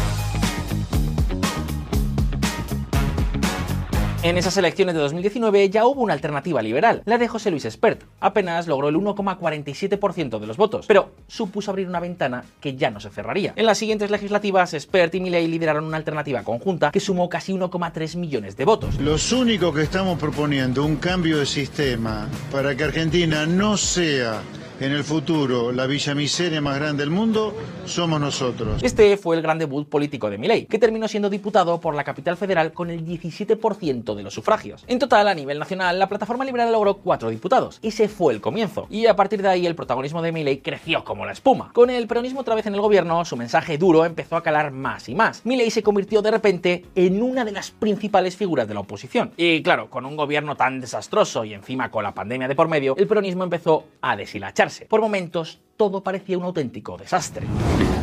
En 4.26 4.40
esas 4.40 4.58
elecciones 4.58 4.96
de 4.96 5.02
2019 5.02 5.70
ya 5.70 5.86
hubo 5.86 6.02
una 6.02 6.16
alternativa 6.16 6.60
liberal, 6.64 7.04
la 7.06 7.20
de 7.20 7.28
José 7.28 7.52
Luis 7.52 7.64
Espert. 7.64 8.02
Apenas 8.20 8.66
logró 8.66 8.90
el 8.90 8.96
1,47% 8.96 10.40
de 10.40 10.48
los 10.48 10.58
votos, 10.58 10.88
pero 10.88 11.12
supuso 11.28 11.70
abrir 11.70 11.88
una 11.88 12.00
ventana 12.00 12.44
que 12.60 12.76
ya 12.76 12.90
no 12.90 13.00
se 13.00 13.12
cerraría. 13.12 13.54
En 13.56 13.68
las 13.68 13.78
siguientes 13.78 14.10
legislativas, 14.10 14.74
Espert 14.74 15.14
y 15.14 15.20
Milei 15.20 15.48
lideraron 15.48 15.86
una 15.86 15.98
alternativa 15.98 16.42
conjunta 16.42 16.90
que 16.90 17.00
sumó 17.00 17.30
casi 17.30 17.54
1,3 17.54 18.18
millones 18.18 18.58
de 18.58 18.66
votos. 18.66 19.00
Los 19.00 19.32
únicos 19.32 19.76
que 19.76 19.84
estamos 19.84 20.18
proponiendo 20.18 20.84
un 20.84 20.96
cambio 20.96 21.38
de 21.38 21.46
sistema 21.46 22.28
para 22.52 22.76
que 22.76 22.84
Argentina 22.84 23.46
no 23.46 23.78
sea 23.78 24.42
en 24.80 24.92
el 24.92 25.04
futuro 25.04 25.72
la 25.72 25.88
villa 25.88 26.14
miseria 26.14 26.60
más 26.60 26.76
grande 26.78 27.04
del 27.04 27.10
mundo 27.10 27.54
somos 27.86 28.20
nosotros. 28.20 28.84
Este 28.84 29.16
fue 29.16 29.38
el 29.38 29.42
gran 29.42 29.58
debut 29.58 29.88
político 29.88 30.30
de 30.30 30.38
Milei, 30.38 30.66
que 30.66 30.80
terminó 30.80 31.08
siendo 31.08 31.30
diputado 31.30 31.80
por 31.80 31.96
la 31.96 32.04
capital 32.04 32.36
federal 32.36 32.74
con 32.74 32.90
el 32.90 33.06
17% 33.06 34.16
de 34.16 34.24
los 34.24 34.34
sufragios. 34.34 34.84
En 34.88 35.00
total, 35.00 35.28
a 35.28 35.34
nivel 35.34 35.60
nacional, 35.60 35.98
la 35.98 36.10
plataforma 36.10 36.44
liberal 36.44 36.72
logró 36.72 36.98
cuatro 36.98 37.30
diputados. 37.30 37.80
Ese 37.82 38.10
fue 38.10 38.34
el 38.34 38.42
comienzo. 38.42 38.88
Y 38.90 39.06
a 39.06 39.16
partir 39.16 39.42
de 39.42 39.50
ahí, 39.50 39.66
el 39.66 39.76
protagonismo 39.76 40.22
de 40.22 40.32
Milei 40.32 40.60
creció 40.60 41.04
como 41.04 41.26
la 41.26 41.32
espuma. 41.32 41.72
Con 41.74 41.90
el 41.90 42.08
peronismo 42.08 42.42
otra 42.42 42.56
vez 42.56 42.66
en 42.66 42.76
el 42.76 42.82
gobierno, 42.82 43.24
su 43.24 43.38
mensaje 43.38 43.78
duro 43.78 44.06
empezó 44.06 44.36
a 44.36 44.44
calar 44.44 44.72
más 44.72 45.08
y 45.08 45.16
más. 45.16 45.46
Milei 45.46 45.72
se 45.72 45.84
convirtió 45.84 46.22
de 46.22 46.32
repente 46.32 46.86
en 46.96 47.22
una 47.22 47.46
de 47.46 47.52
las 47.52 47.72
principales 47.72 48.36
figuras 48.36 48.68
de 48.68 48.74
la 48.74 48.82
oposición. 48.82 49.32
Y 49.38 49.64
claro, 49.64 49.90
con 49.90 50.06
un 50.06 50.18
gobierno 50.18 50.56
tan 50.56 50.82
desastroso 50.82 51.46
y 51.46 51.54
encima 51.54 51.92
con 51.92 52.04
la 52.04 52.14
pandemia 52.14 52.48
de 52.48 52.56
por 52.56 52.68
medio, 52.68 52.96
el 52.98 53.08
peronismo 53.08 53.44
empezó 53.44 53.86
a 54.02 54.16
deshilachar 54.16 54.65
por 54.88 55.02
momentos, 55.02 55.60
todo 55.78 56.04
parecía 56.04 56.38
un 56.38 56.44
auténtico 56.44 56.98
desastre. 56.98 57.46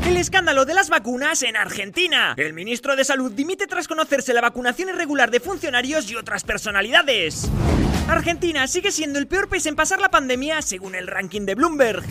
El 0.07 0.17
escándalo 0.17 0.65
de 0.65 0.75
las 0.75 0.91
vacunas 0.91 1.43
en 1.43 1.57
Argentina. 1.57 2.35
El 2.37 2.53
ministro 2.53 2.97
de 2.97 3.05
Salud 3.05 3.33
dimite 3.33 3.67
tras 3.67 3.89
conocerse 3.89 4.35
la 4.35 4.41
vacunación 4.41 4.91
irregular 4.91 5.31
de 5.31 5.41
funcionarios 5.41 6.11
y 6.11 6.17
otras 6.17 6.45
personalidades. 6.45 7.51
Argentina 8.09 8.67
sigue 8.67 8.91
siendo 8.91 9.19
el 9.19 9.27
peor 9.27 9.49
país 9.49 9.67
en 9.67 9.77
pasar 9.77 10.01
la 10.01 10.11
pandemia 10.11 10.61
según 10.61 10.95
el 10.95 11.07
ranking 11.07 11.47
de 11.47 11.55
Bloomberg. 11.55 12.05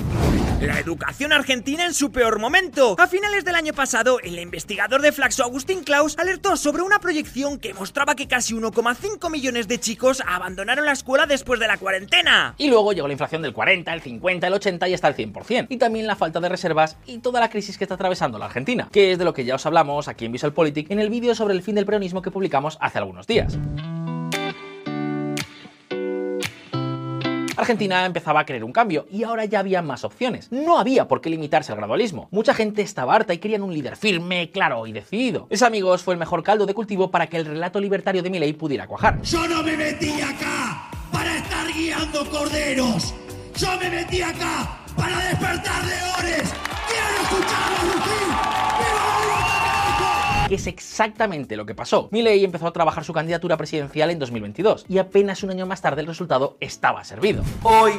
La 0.61 0.79
educación 0.79 1.33
argentina 1.33 1.87
en 1.87 1.93
su 1.95 2.11
peor 2.11 2.37
momento. 2.37 2.95
A 2.99 3.07
finales 3.07 3.43
del 3.43 3.55
año 3.55 3.73
pasado, 3.73 4.19
el 4.19 4.37
investigador 4.37 5.01
de 5.01 5.11
Flaxo 5.11 5.43
Agustín 5.43 5.83
Klaus 5.83 6.19
alertó 6.19 6.55
sobre 6.55 6.83
una 6.83 6.99
proyección 6.99 7.57
que 7.57 7.73
mostraba 7.73 8.15
que 8.15 8.27
casi 8.27 8.53
1,5 8.53 9.31
millones 9.31 9.67
de 9.67 9.79
chicos 9.79 10.21
abandonaron 10.27 10.85
la 10.85 10.91
escuela 10.91 11.25
después 11.25 11.59
de 11.59 11.67
la 11.67 11.77
cuarentena. 11.77 12.53
Y 12.59 12.69
luego 12.69 12.93
llegó 12.93 13.07
la 13.07 13.13
inflación 13.13 13.41
del 13.41 13.53
40, 13.53 13.91
el 13.91 14.01
50, 14.01 14.45
el 14.45 14.53
80 14.53 14.87
y 14.87 14.93
hasta 14.93 15.07
el 15.07 15.15
100%. 15.15 15.65
Y 15.69 15.77
también 15.77 16.05
la 16.05 16.15
falta 16.15 16.39
de 16.39 16.49
reservas 16.49 16.95
y 17.07 17.17
toda 17.17 17.39
la 17.39 17.49
crisis 17.49 17.79
que 17.79 17.85
está 17.85 17.95
atravesando 17.95 18.37
la 18.37 18.45
Argentina, 18.45 18.87
que 18.91 19.13
es 19.13 19.17
de 19.17 19.25
lo 19.25 19.33
que 19.33 19.45
ya 19.45 19.55
os 19.55 19.65
hablamos 19.65 20.07
aquí 20.07 20.25
en 20.25 20.31
VisualPolitik 20.31 20.91
en 20.91 20.99
el 20.99 21.09
vídeo 21.09 21.33
sobre 21.33 21.55
el 21.55 21.63
fin 21.63 21.73
del 21.73 21.87
peronismo 21.87 22.21
que 22.21 22.29
publicamos 22.29 22.77
hace 22.81 22.99
algunos 22.99 23.25
días. 23.25 23.57
Argentina 27.61 28.05
empezaba 28.05 28.39
a 28.39 28.45
querer 28.45 28.63
un 28.63 28.71
cambio 28.71 29.05
y 29.11 29.23
ahora 29.23 29.45
ya 29.45 29.59
había 29.59 29.81
más 29.81 30.03
opciones. 30.03 30.51
No 30.51 30.79
había 30.79 31.07
por 31.07 31.21
qué 31.21 31.29
limitarse 31.29 31.71
al 31.71 31.77
gradualismo. 31.77 32.27
Mucha 32.31 32.53
gente 32.53 32.81
estaba 32.81 33.15
harta 33.15 33.33
y 33.33 33.37
querían 33.37 33.63
un 33.63 33.73
líder 33.73 33.95
firme, 33.95 34.49
claro 34.49 34.87
y 34.87 34.91
decidido. 34.91 35.47
Ese, 35.49 35.65
amigos, 35.65 36.01
fue 36.01 36.15
el 36.15 36.19
mejor 36.19 36.43
caldo 36.43 36.65
de 36.65 36.73
cultivo 36.73 37.11
para 37.11 37.27
que 37.27 37.37
el 37.37 37.45
relato 37.45 37.79
libertario 37.79 38.23
de 38.23 38.29
Milei 38.29 38.53
pudiera 38.53 38.87
cuajar. 38.87 39.21
Yo 39.21 39.47
no 39.47 39.61
me 39.61 39.77
metí 39.77 40.19
acá 40.21 40.89
para 41.11 41.37
estar 41.37 41.67
guiando 41.73 42.29
corderos. 42.29 43.13
Yo 43.55 43.77
me 43.79 43.89
metí 43.89 44.21
acá 44.21 44.79
para 44.95 45.17
despertar 45.25 45.85
leones. 45.85 46.53
Quiero 46.87 47.21
escuchar 47.23 47.71
a 47.73 47.91
¡Viva 48.05 48.70
que 50.51 50.55
es 50.55 50.67
exactamente 50.67 51.55
lo 51.55 51.65
que 51.65 51.73
pasó. 51.73 52.09
Milei 52.11 52.43
empezó 52.43 52.67
a 52.67 52.73
trabajar 52.73 53.05
su 53.05 53.13
candidatura 53.13 53.55
presidencial 53.55 54.11
en 54.11 54.19
2022 54.19 54.83
y 54.89 54.97
apenas 54.97 55.43
un 55.43 55.51
año 55.51 55.65
más 55.65 55.81
tarde 55.81 56.01
el 56.01 56.07
resultado 56.07 56.57
estaba 56.59 57.05
servido. 57.05 57.41
Hoy 57.63 57.93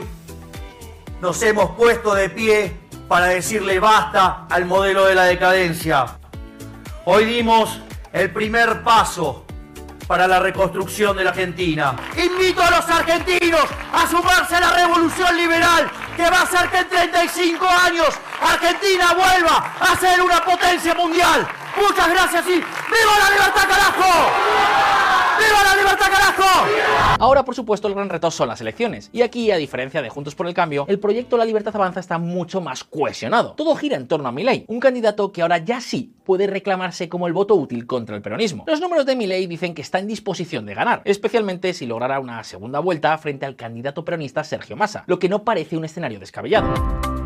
nos 1.22 1.42
hemos 1.42 1.70
puesto 1.70 2.14
de 2.14 2.28
pie 2.28 2.74
para 3.08 3.28
decirle 3.28 3.80
basta 3.80 4.46
al 4.50 4.66
modelo 4.66 5.06
de 5.06 5.14
la 5.14 5.24
decadencia. 5.24 6.18
Hoy 7.06 7.24
dimos 7.24 7.80
el 8.12 8.30
primer 8.30 8.82
paso 8.82 9.46
para 10.06 10.28
la 10.28 10.38
reconstrucción 10.38 11.16
de 11.16 11.24
la 11.24 11.30
Argentina. 11.30 11.96
Invito 12.22 12.60
a 12.60 12.70
los 12.70 12.86
argentinos 12.86 13.64
a 13.94 14.06
sumarse 14.06 14.56
a 14.56 14.60
la 14.60 14.72
revolución 14.72 15.34
liberal 15.38 15.90
que 16.18 16.28
va 16.28 16.40
a 16.40 16.42
hacer 16.42 16.68
que 16.68 16.80
en 16.80 16.88
35 16.90 17.66
años 17.66 18.08
Argentina 18.42 19.14
vuelva 19.14 19.72
a 19.80 19.96
ser 19.96 20.20
una 20.20 20.44
potencia 20.44 20.94
mundial. 20.94 21.48
Muchas 21.76 22.08
gracias 22.10 22.46
y 22.46 22.54
¡Viva 22.54 23.18
la 23.18 23.30
libertad, 23.30 23.68
carajo! 23.68 24.30
¡Viva 25.38 25.62
la 25.64 25.76
libertad, 25.76 26.06
carajo! 26.10 26.42
Ahora, 27.18 27.44
por 27.44 27.54
supuesto, 27.54 27.88
el 27.88 27.94
gran 27.94 28.08
reto 28.08 28.30
son 28.30 28.48
las 28.48 28.60
elecciones. 28.60 29.08
Y 29.12 29.22
aquí, 29.22 29.50
a 29.50 29.56
diferencia 29.56 30.02
de 30.02 30.08
Juntos 30.10 30.34
por 30.34 30.46
el 30.46 30.54
Cambio, 30.54 30.84
el 30.88 30.98
proyecto 30.98 31.36
La 31.36 31.44
Libertad 31.44 31.74
Avanza 31.76 32.00
está 32.00 32.18
mucho 32.18 32.60
más 32.60 32.84
cohesionado. 32.84 33.52
Todo 33.52 33.74
gira 33.74 33.96
en 33.96 34.06
torno 34.06 34.28
a 34.28 34.32
Milei, 34.32 34.64
un 34.68 34.80
candidato 34.80 35.32
que 35.32 35.42
ahora 35.42 35.58
ya 35.58 35.80
sí 35.80 36.12
puede 36.24 36.46
reclamarse 36.46 37.08
como 37.08 37.26
el 37.26 37.32
voto 37.32 37.54
útil 37.54 37.86
contra 37.86 38.16
el 38.16 38.22
peronismo. 38.22 38.64
Los 38.66 38.80
números 38.80 39.06
de 39.06 39.16
Milei 39.16 39.46
dicen 39.46 39.74
que 39.74 39.82
está 39.82 39.98
en 39.98 40.06
disposición 40.06 40.66
de 40.66 40.74
ganar, 40.74 41.02
especialmente 41.04 41.72
si 41.74 41.86
lograra 41.86 42.20
una 42.20 42.44
segunda 42.44 42.80
vuelta 42.80 43.16
frente 43.18 43.46
al 43.46 43.56
candidato 43.56 44.04
peronista 44.04 44.44
Sergio 44.44 44.76
Massa, 44.76 45.04
lo 45.06 45.18
que 45.18 45.28
no 45.28 45.44
parece 45.44 45.76
un 45.76 45.84
escenario 45.84 46.20
descabellado. 46.20 47.21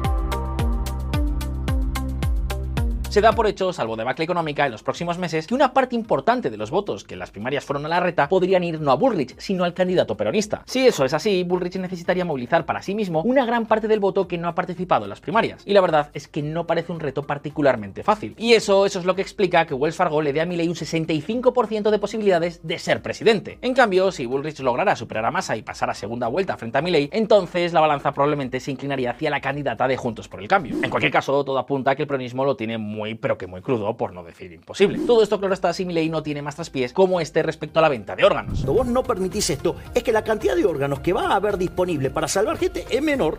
Se 3.16 3.22
da 3.22 3.32
por 3.32 3.46
hecho, 3.46 3.72
salvo 3.72 3.96
debacle 3.96 4.24
económica 4.24 4.66
en 4.66 4.72
los 4.72 4.82
próximos 4.82 5.16
meses, 5.16 5.46
que 5.46 5.54
una 5.54 5.72
parte 5.72 5.96
importante 5.96 6.50
de 6.50 6.58
los 6.58 6.70
votos 6.70 7.02
que 7.02 7.14
en 7.14 7.20
las 7.20 7.30
primarias 7.30 7.64
fueron 7.64 7.86
a 7.86 7.88
la 7.88 7.98
reta 7.98 8.28
podrían 8.28 8.62
ir 8.62 8.78
no 8.78 8.90
a 8.90 8.94
Bullrich, 8.94 9.34
sino 9.38 9.64
al 9.64 9.72
candidato 9.72 10.18
peronista. 10.18 10.62
Si 10.66 10.86
eso 10.86 11.02
es 11.02 11.14
así, 11.14 11.42
Bullrich 11.42 11.76
necesitaría 11.76 12.26
movilizar 12.26 12.66
para 12.66 12.82
sí 12.82 12.94
mismo 12.94 13.22
una 13.22 13.46
gran 13.46 13.64
parte 13.64 13.88
del 13.88 14.00
voto 14.00 14.28
que 14.28 14.36
no 14.36 14.48
ha 14.48 14.54
participado 14.54 15.06
en 15.06 15.08
las 15.08 15.22
primarias. 15.22 15.62
Y 15.64 15.72
la 15.72 15.80
verdad 15.80 16.10
es 16.12 16.28
que 16.28 16.42
no 16.42 16.66
parece 16.66 16.92
un 16.92 17.00
reto 17.00 17.22
particularmente 17.22 18.02
fácil. 18.02 18.34
Y 18.36 18.52
eso, 18.52 18.84
eso 18.84 18.98
es 18.98 19.06
lo 19.06 19.14
que 19.14 19.22
explica 19.22 19.64
que 19.64 19.72
Wells 19.72 19.96
Fargo 19.96 20.20
le 20.20 20.34
dé 20.34 20.42
a 20.42 20.44
Milley 20.44 20.68
un 20.68 20.74
65% 20.74 21.90
de 21.90 21.98
posibilidades 21.98 22.60
de 22.66 22.78
ser 22.78 23.00
presidente. 23.00 23.56
En 23.62 23.72
cambio, 23.72 24.12
si 24.12 24.26
Bullrich 24.26 24.60
lograra 24.60 24.94
superar 24.94 25.24
a 25.24 25.30
Massa 25.30 25.56
y 25.56 25.62
pasar 25.62 25.88
a 25.88 25.94
segunda 25.94 26.28
vuelta 26.28 26.58
frente 26.58 26.76
a 26.76 26.82
Milley, 26.82 27.08
entonces 27.12 27.72
la 27.72 27.80
balanza 27.80 28.12
probablemente 28.12 28.60
se 28.60 28.72
inclinaría 28.72 29.12
hacia 29.12 29.30
la 29.30 29.40
candidata 29.40 29.88
de 29.88 29.96
Juntos 29.96 30.28
por 30.28 30.40
el 30.40 30.48
Cambio. 30.48 30.76
En 30.82 30.90
cualquier 30.90 31.12
caso, 31.12 31.42
todo 31.46 31.58
apunta 31.58 31.92
a 31.92 31.96
que 31.96 32.02
el 32.02 32.08
peronismo 32.08 32.44
lo 32.44 32.56
tiene 32.56 32.76
muy 32.76 33.05
pero 33.14 33.38
que 33.38 33.46
muy 33.46 33.62
crudo, 33.62 33.96
por 33.96 34.12
no 34.12 34.24
decir 34.24 34.52
imposible. 34.52 34.98
Todo 35.06 35.22
esto, 35.22 35.38
claro 35.38 35.54
está, 35.54 35.72
si 35.72 35.84
Milei 35.84 36.08
no 36.08 36.22
tiene 36.22 36.42
más 36.42 36.56
traspiés 36.56 36.92
como 36.92 37.20
este 37.20 37.42
respecto 37.42 37.78
a 37.78 37.82
la 37.82 37.88
venta 37.88 38.16
de 38.16 38.24
órganos. 38.24 38.58
Cuando 38.58 38.74
vos 38.74 38.86
no 38.86 39.02
permitís 39.02 39.50
esto, 39.50 39.76
es 39.94 40.02
que 40.02 40.12
la 40.12 40.22
cantidad 40.22 40.56
de 40.56 40.64
órganos 40.64 41.00
que 41.00 41.12
va 41.12 41.28
a 41.28 41.36
haber 41.36 41.56
disponible 41.56 42.10
para 42.10 42.28
salvar 42.28 42.58
gente 42.58 42.84
es 42.90 43.02
menor. 43.02 43.38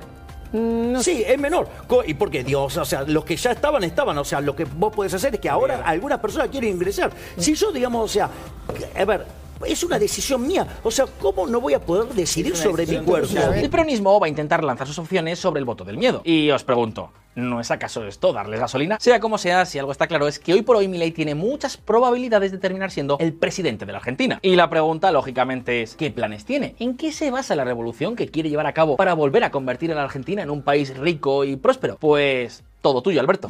sí, 1.01 1.23
es 1.27 1.37
menor. 1.39 1.67
¿Y 2.05 2.13
por 2.13 2.31
qué? 2.31 2.43
Dios, 2.43 2.77
o 2.77 2.85
sea, 2.85 3.03
los 3.03 3.25
que 3.25 3.35
ya 3.35 3.51
estaban, 3.51 3.83
estaban. 3.83 4.17
O 4.17 4.23
sea, 4.23 4.41
lo 4.41 4.55
que 4.55 4.65
vos 4.65 4.93
podés 4.95 5.13
hacer 5.13 5.35
es 5.35 5.41
que 5.41 5.49
ahora 5.49 5.81
algunas 5.85 6.19
personas 6.19 6.49
quieren 6.49 6.71
ingresar. 6.71 7.11
Si 7.37 7.53
yo, 7.53 7.71
digamos, 7.71 8.05
o 8.05 8.07
sea, 8.07 8.29
a 8.95 9.05
ver, 9.05 9.25
es 9.65 9.83
una 9.83 9.99
decisión 9.99 10.45
mía. 10.45 10.67
O 10.83 10.91
sea, 10.91 11.05
¿cómo 11.19 11.47
no 11.47 11.61
voy 11.61 11.73
a 11.73 11.79
poder 11.79 12.13
decidir 12.13 12.55
sobre 12.55 12.85
mi 12.85 12.99
cuerpo? 12.99 13.37
El 13.53 13.69
peronismo 13.69 14.19
va 14.19 14.27
a 14.27 14.29
intentar 14.29 14.63
lanzar 14.63 14.87
sus 14.87 14.99
opciones 14.99 15.39
sobre 15.39 15.59
el 15.59 15.65
voto 15.65 15.83
del 15.83 15.97
miedo. 15.97 16.21
Y 16.23 16.51
os 16.51 16.63
pregunto, 16.63 17.11
¿no 17.35 17.59
es 17.59 17.71
acaso 17.71 18.05
esto 18.05 18.33
darles 18.33 18.59
gasolina? 18.59 18.97
Sea 18.99 19.19
como 19.19 19.37
sea, 19.37 19.65
si 19.65 19.79
algo 19.79 19.91
está 19.91 20.07
claro 20.07 20.27
es 20.27 20.39
que 20.39 20.53
hoy 20.53 20.61
por 20.61 20.75
hoy 20.75 20.87
Milei 20.87 21.11
tiene 21.11 21.35
muchas 21.35 21.77
probabilidades 21.77 22.51
de 22.51 22.57
terminar 22.57 22.91
siendo 22.91 23.17
el 23.19 23.33
presidente 23.33 23.85
de 23.85 23.91
la 23.91 23.99
Argentina. 23.99 24.39
Y 24.41 24.55
la 24.55 24.69
pregunta, 24.69 25.11
lógicamente, 25.11 25.81
es 25.81 25.95
¿qué 25.95 26.11
planes 26.11 26.45
tiene? 26.45 26.75
¿En 26.79 26.97
qué 26.97 27.11
se 27.11 27.31
basa 27.31 27.55
la 27.55 27.63
revolución 27.63 28.15
que 28.15 28.27
quiere 28.27 28.49
llevar 28.49 28.67
a 28.67 28.73
cabo 28.73 28.97
para 28.97 29.13
volver 29.13 29.43
a 29.43 29.51
convertir 29.51 29.91
a 29.91 29.95
la 29.95 30.03
Argentina 30.03 30.41
en 30.41 30.49
un 30.49 30.61
país 30.61 30.97
rico 30.97 31.43
y 31.43 31.55
próspero? 31.55 31.97
Pues 31.99 32.63
todo 32.81 33.01
tuyo, 33.01 33.19
Alberto. 33.19 33.49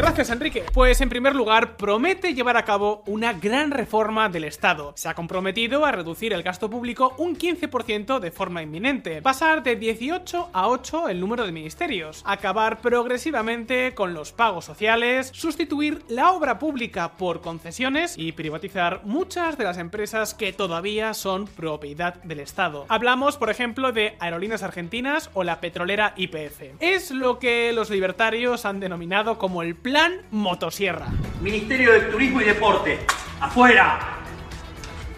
Gracias, 0.00 0.30
Enrique. 0.30 0.64
Pues 0.72 0.98
en 1.02 1.10
primer 1.10 1.34
lugar, 1.36 1.76
promete 1.76 2.32
llevar 2.32 2.56
a 2.56 2.64
cabo 2.64 3.02
una 3.04 3.34
gran 3.34 3.70
reforma 3.70 4.30
del 4.30 4.44
Estado. 4.44 4.94
Se 4.96 5.10
ha 5.10 5.14
comprometido 5.14 5.84
a 5.84 5.92
reducir 5.92 6.32
el 6.32 6.42
gasto 6.42 6.70
público 6.70 7.14
un 7.18 7.36
15% 7.36 8.18
de 8.18 8.30
forma 8.30 8.62
inminente, 8.62 9.20
pasar 9.20 9.62
de 9.62 9.76
18 9.76 10.48
a 10.54 10.68
8 10.68 11.10
el 11.10 11.20
número 11.20 11.44
de 11.44 11.52
ministerios, 11.52 12.22
acabar 12.24 12.80
progresivamente 12.80 13.92
con 13.94 14.14
los 14.14 14.32
pagos 14.32 14.64
sociales, 14.64 15.32
sustituir 15.34 16.02
la 16.08 16.32
obra 16.32 16.58
pública 16.58 17.18
por 17.18 17.42
concesiones 17.42 18.16
y 18.16 18.32
privatizar 18.32 19.02
muchas 19.04 19.58
de 19.58 19.64
las 19.64 19.76
empresas 19.76 20.32
que 20.32 20.54
todavía 20.54 21.12
son 21.12 21.46
propiedad 21.46 22.14
del 22.22 22.40
Estado. 22.40 22.86
Hablamos, 22.88 23.36
por 23.36 23.50
ejemplo, 23.50 23.92
de 23.92 24.16
Aerolíneas 24.18 24.62
Argentinas 24.62 25.28
o 25.34 25.44
la 25.44 25.60
petrolera 25.60 26.14
YPF. 26.16 26.80
Es 26.80 27.10
lo 27.10 27.38
que 27.38 27.74
los 27.74 27.90
libertarios 27.90 28.64
han 28.64 28.80
denominado 28.80 29.36
como 29.36 29.60
el 29.60 29.76
Plan 29.76 29.89
Motosierra. 30.30 31.06
Ministerio 31.40 31.92
de 31.92 32.00
Turismo 32.02 32.40
y 32.40 32.44
Deporte, 32.44 33.00
afuera. 33.40 34.18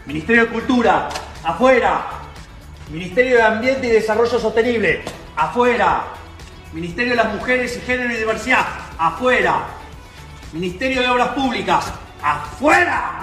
Ministerio 0.06 0.46
de 0.46 0.48
Cultura, 0.48 1.08
afuera. 1.44 2.06
Ministerio 2.90 3.36
de 3.36 3.42
Ambiente 3.42 3.86
y 3.86 3.90
Desarrollo 3.90 4.38
Sostenible, 4.38 5.02
afuera. 5.36 6.04
Ministerio 6.72 7.10
de 7.10 7.16
las 7.16 7.34
Mujeres 7.34 7.76
y 7.76 7.80
Género 7.86 8.14
y 8.14 8.16
Diversidad, 8.16 8.66
afuera. 8.96 9.66
Ministerio 10.54 11.02
de 11.02 11.08
Obras 11.08 11.28
Públicas, 11.28 11.92
afuera. 12.22 13.21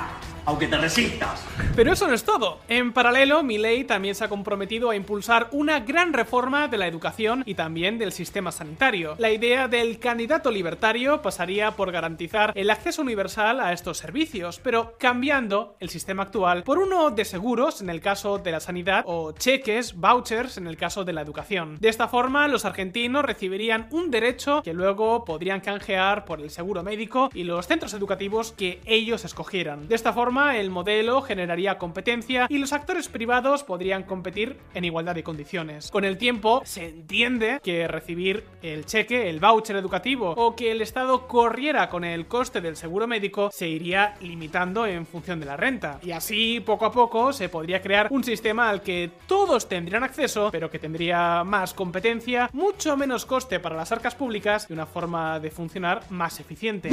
Aunque 0.50 0.68
te 0.68 0.80
resistas. 0.80 1.46
Pero 1.76 1.94
eso 1.94 2.08
no 2.08 2.16
es 2.16 2.24
todo. 2.24 2.58
En 2.68 2.92
paralelo, 2.92 3.44
Milei 3.44 3.84
también 3.84 4.16
se 4.16 4.24
ha 4.24 4.30
comprometido 4.30 4.90
a 4.90 4.96
impulsar 4.96 5.48
una 5.52 5.82
gran 5.82 6.12
reforma 6.12 6.68
de 6.68 6.80
la 6.80 6.88
educación 6.88 7.44
y 7.46 7.54
también 7.54 8.00
del 8.00 8.12
sistema 8.12 8.52
sanitario. 8.52 9.14
La 9.20 9.30
idea 9.30 9.68
del 9.68 10.00
candidato 10.00 10.50
libertario 10.50 11.22
pasaría 11.22 11.70
por 11.76 11.92
garantizar 11.92 12.52
el 12.56 12.72
acceso 12.72 13.04
universal 13.04 13.60
a 13.60 13.74
estos 13.74 14.00
servicios, 14.00 14.60
pero 14.64 14.96
cambiando 14.98 15.76
el 15.80 15.90
sistema 15.90 16.24
actual 16.24 16.64
por 16.64 16.80
uno 16.80 17.12
de 17.12 17.26
seguros 17.26 17.82
en 17.82 17.92
el 17.92 18.02
caso 18.02 18.40
de 18.40 18.52
la 18.52 18.60
sanidad 18.60 19.04
o 19.06 19.34
cheques, 19.34 19.94
vouchers 19.94 20.58
en 20.58 20.66
el 20.66 20.78
caso 20.78 21.06
de 21.06 21.14
la 21.14 21.22
educación. 21.22 21.78
De 21.80 21.90
esta 21.90 22.08
forma, 22.08 22.48
los 22.48 22.66
argentinos 22.66 23.24
recibirían 23.24 23.88
un 23.92 24.10
derecho 24.10 24.64
que 24.64 24.74
luego 24.74 25.26
podrían 25.26 25.62
canjear 25.62 26.26
por 26.26 26.42
el 26.42 26.50
seguro 26.50 26.82
médico 26.82 27.30
y 27.36 27.44
los 27.44 27.68
centros 27.68 27.94
educativos 27.94 28.52
que 28.54 28.82
ellos 28.86 29.26
escogieran. 29.26 29.88
De 29.88 29.94
esta 29.94 30.12
forma, 30.12 30.39
el 30.40 30.70
modelo 30.70 31.22
generaría 31.22 31.78
competencia 31.78 32.48
y 32.50 32.58
los 32.58 32.74
actores 32.74 33.08
privados 33.08 33.64
podrían 33.64 34.04
competir 34.04 34.58
en 34.74 34.86
igualdad 34.86 35.16
de 35.16 35.24
condiciones. 35.24 35.92
Con 35.92 36.06
el 36.06 36.18
tiempo, 36.18 36.62
se 36.66 36.88
entiende 36.88 37.60
que 37.64 37.88
recibir 37.88 38.44
el 38.62 38.86
cheque, 38.86 39.30
el 39.30 39.40
voucher 39.40 39.76
educativo 39.76 40.34
o 40.36 40.56
que 40.56 40.72
el 40.72 40.82
Estado 40.82 41.28
corriera 41.28 41.90
con 41.90 42.04
el 42.04 42.28
coste 42.28 42.62
del 42.62 42.76
seguro 42.76 43.08
médico 43.08 43.50
se 43.52 43.68
iría 43.68 44.16
limitando 44.22 44.86
en 44.86 45.06
función 45.06 45.40
de 45.40 45.46
la 45.46 45.58
renta. 45.58 46.00
Y 46.02 46.12
así, 46.12 46.60
poco 46.60 46.86
a 46.86 46.92
poco, 46.92 47.34
se 47.34 47.50
podría 47.50 47.82
crear 47.82 48.08
un 48.10 48.24
sistema 48.24 48.70
al 48.70 48.82
que 48.82 49.12
todos 49.28 49.68
tendrían 49.68 50.04
acceso, 50.04 50.50
pero 50.52 50.70
que 50.70 50.80
tendría 50.80 51.44
más 51.44 51.74
competencia, 51.74 52.50
mucho 52.54 52.96
menos 52.98 53.26
coste 53.26 53.60
para 53.60 53.76
las 53.76 53.92
arcas 53.92 54.16
públicas 54.16 54.68
y 54.70 54.74
una 54.74 54.86
forma 54.86 55.40
de 55.40 55.52
funcionar 55.52 56.04
más 56.10 56.40
eficiente. 56.40 56.90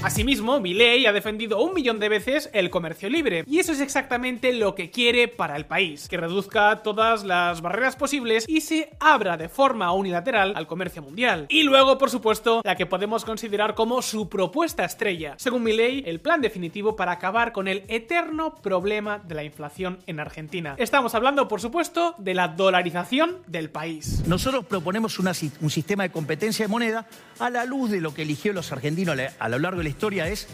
Asimismo, 0.00 0.60
Milei 0.60 1.06
ha 1.06 1.12
defendido 1.12 1.60
un 1.60 1.74
millón 1.74 1.98
de 1.98 2.08
veces 2.08 2.50
el 2.52 2.70
comercio 2.70 3.10
libre, 3.10 3.42
y 3.48 3.58
eso 3.58 3.72
es 3.72 3.80
exactamente 3.80 4.52
lo 4.52 4.76
que 4.76 4.90
quiere 4.90 5.26
para 5.26 5.56
el 5.56 5.66
país, 5.66 6.06
que 6.08 6.16
reduzca 6.16 6.84
todas 6.84 7.24
las 7.24 7.62
barreras 7.62 7.96
posibles 7.96 8.44
y 8.46 8.60
se 8.60 8.90
abra 9.00 9.36
de 9.36 9.48
forma 9.48 9.92
unilateral 9.92 10.52
al 10.54 10.68
comercio 10.68 11.02
mundial. 11.02 11.46
Y 11.48 11.64
luego, 11.64 11.98
por 11.98 12.10
supuesto, 12.10 12.62
la 12.64 12.76
que 12.76 12.86
podemos 12.86 13.24
considerar 13.24 13.74
como 13.74 14.00
su 14.00 14.28
propuesta 14.28 14.84
estrella, 14.84 15.34
según 15.36 15.64
Milei, 15.64 16.04
el 16.06 16.20
plan 16.20 16.40
definitivo 16.40 16.94
para 16.94 17.10
acabar 17.10 17.52
con 17.52 17.66
el 17.66 17.82
eterno 17.88 18.54
problema 18.54 19.18
de 19.18 19.34
la 19.34 19.42
inflación 19.42 19.98
en 20.06 20.20
Argentina. 20.20 20.76
Estamos 20.78 21.16
hablando, 21.16 21.48
por 21.48 21.60
supuesto, 21.60 22.14
de 22.18 22.34
la 22.34 22.46
dolarización 22.46 23.38
del 23.48 23.68
país. 23.68 24.22
Nosotros 24.28 24.64
proponemos 24.64 25.18
un 25.18 25.70
sistema 25.70 26.04
de 26.04 26.10
competencia 26.10 26.66
de 26.66 26.70
moneda 26.70 27.08
a 27.40 27.50
la 27.50 27.64
luz 27.64 27.90
de 27.90 28.00
lo 28.00 28.14
que 28.14 28.22
eligió 28.22 28.52
los 28.52 28.70
argentinos 28.70 29.18
a 29.38 29.48
lo 29.48 29.58
largo 29.58 29.82
de 29.82 29.87
historia 29.88 30.28
es 30.28 30.46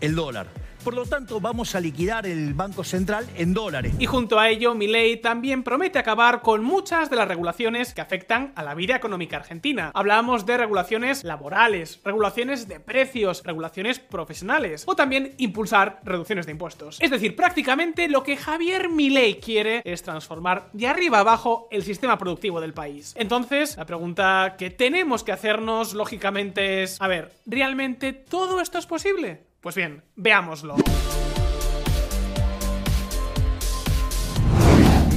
el 0.00 0.14
dólar. 0.14 0.46
Por 0.86 0.94
lo 0.94 1.04
tanto, 1.04 1.40
vamos 1.40 1.74
a 1.74 1.80
liquidar 1.80 2.28
el 2.28 2.54
Banco 2.54 2.84
Central 2.84 3.26
en 3.34 3.52
dólares. 3.52 3.94
Y 3.98 4.06
junto 4.06 4.38
a 4.38 4.50
ello, 4.50 4.72
Milei 4.76 5.16
también 5.16 5.64
promete 5.64 5.98
acabar 5.98 6.42
con 6.42 6.62
muchas 6.62 7.10
de 7.10 7.16
las 7.16 7.26
regulaciones 7.26 7.92
que 7.92 8.00
afectan 8.00 8.52
a 8.54 8.62
la 8.62 8.76
vida 8.76 8.94
económica 8.94 9.36
argentina. 9.36 9.90
Hablamos 9.94 10.46
de 10.46 10.56
regulaciones 10.56 11.24
laborales, 11.24 11.98
regulaciones 12.04 12.68
de 12.68 12.78
precios, 12.78 13.42
regulaciones 13.42 13.98
profesionales 13.98 14.84
o 14.86 14.94
también 14.94 15.34
impulsar 15.38 15.98
reducciones 16.04 16.46
de 16.46 16.52
impuestos. 16.52 16.98
Es 17.00 17.10
decir, 17.10 17.34
prácticamente 17.34 18.06
lo 18.08 18.22
que 18.22 18.36
Javier 18.36 18.88
Milei 18.88 19.40
quiere 19.40 19.82
es 19.84 20.04
transformar 20.04 20.68
de 20.72 20.86
arriba 20.86 21.18
abajo 21.18 21.66
el 21.72 21.82
sistema 21.82 22.16
productivo 22.16 22.60
del 22.60 22.74
país. 22.74 23.12
Entonces, 23.18 23.76
la 23.76 23.86
pregunta 23.86 24.54
que 24.56 24.70
tenemos 24.70 25.24
que 25.24 25.32
hacernos 25.32 25.94
lógicamente 25.94 26.84
es, 26.84 27.02
a 27.02 27.08
ver, 27.08 27.32
¿realmente 27.44 28.12
todo 28.12 28.60
esto 28.60 28.78
es 28.78 28.86
posible? 28.86 29.45
Pues 29.60 29.74
bien, 29.74 30.04
veámoslo. 30.14 30.76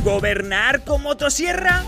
¿Gobernar 0.03 0.83
con 0.85 1.03
motosierra? 1.03 1.83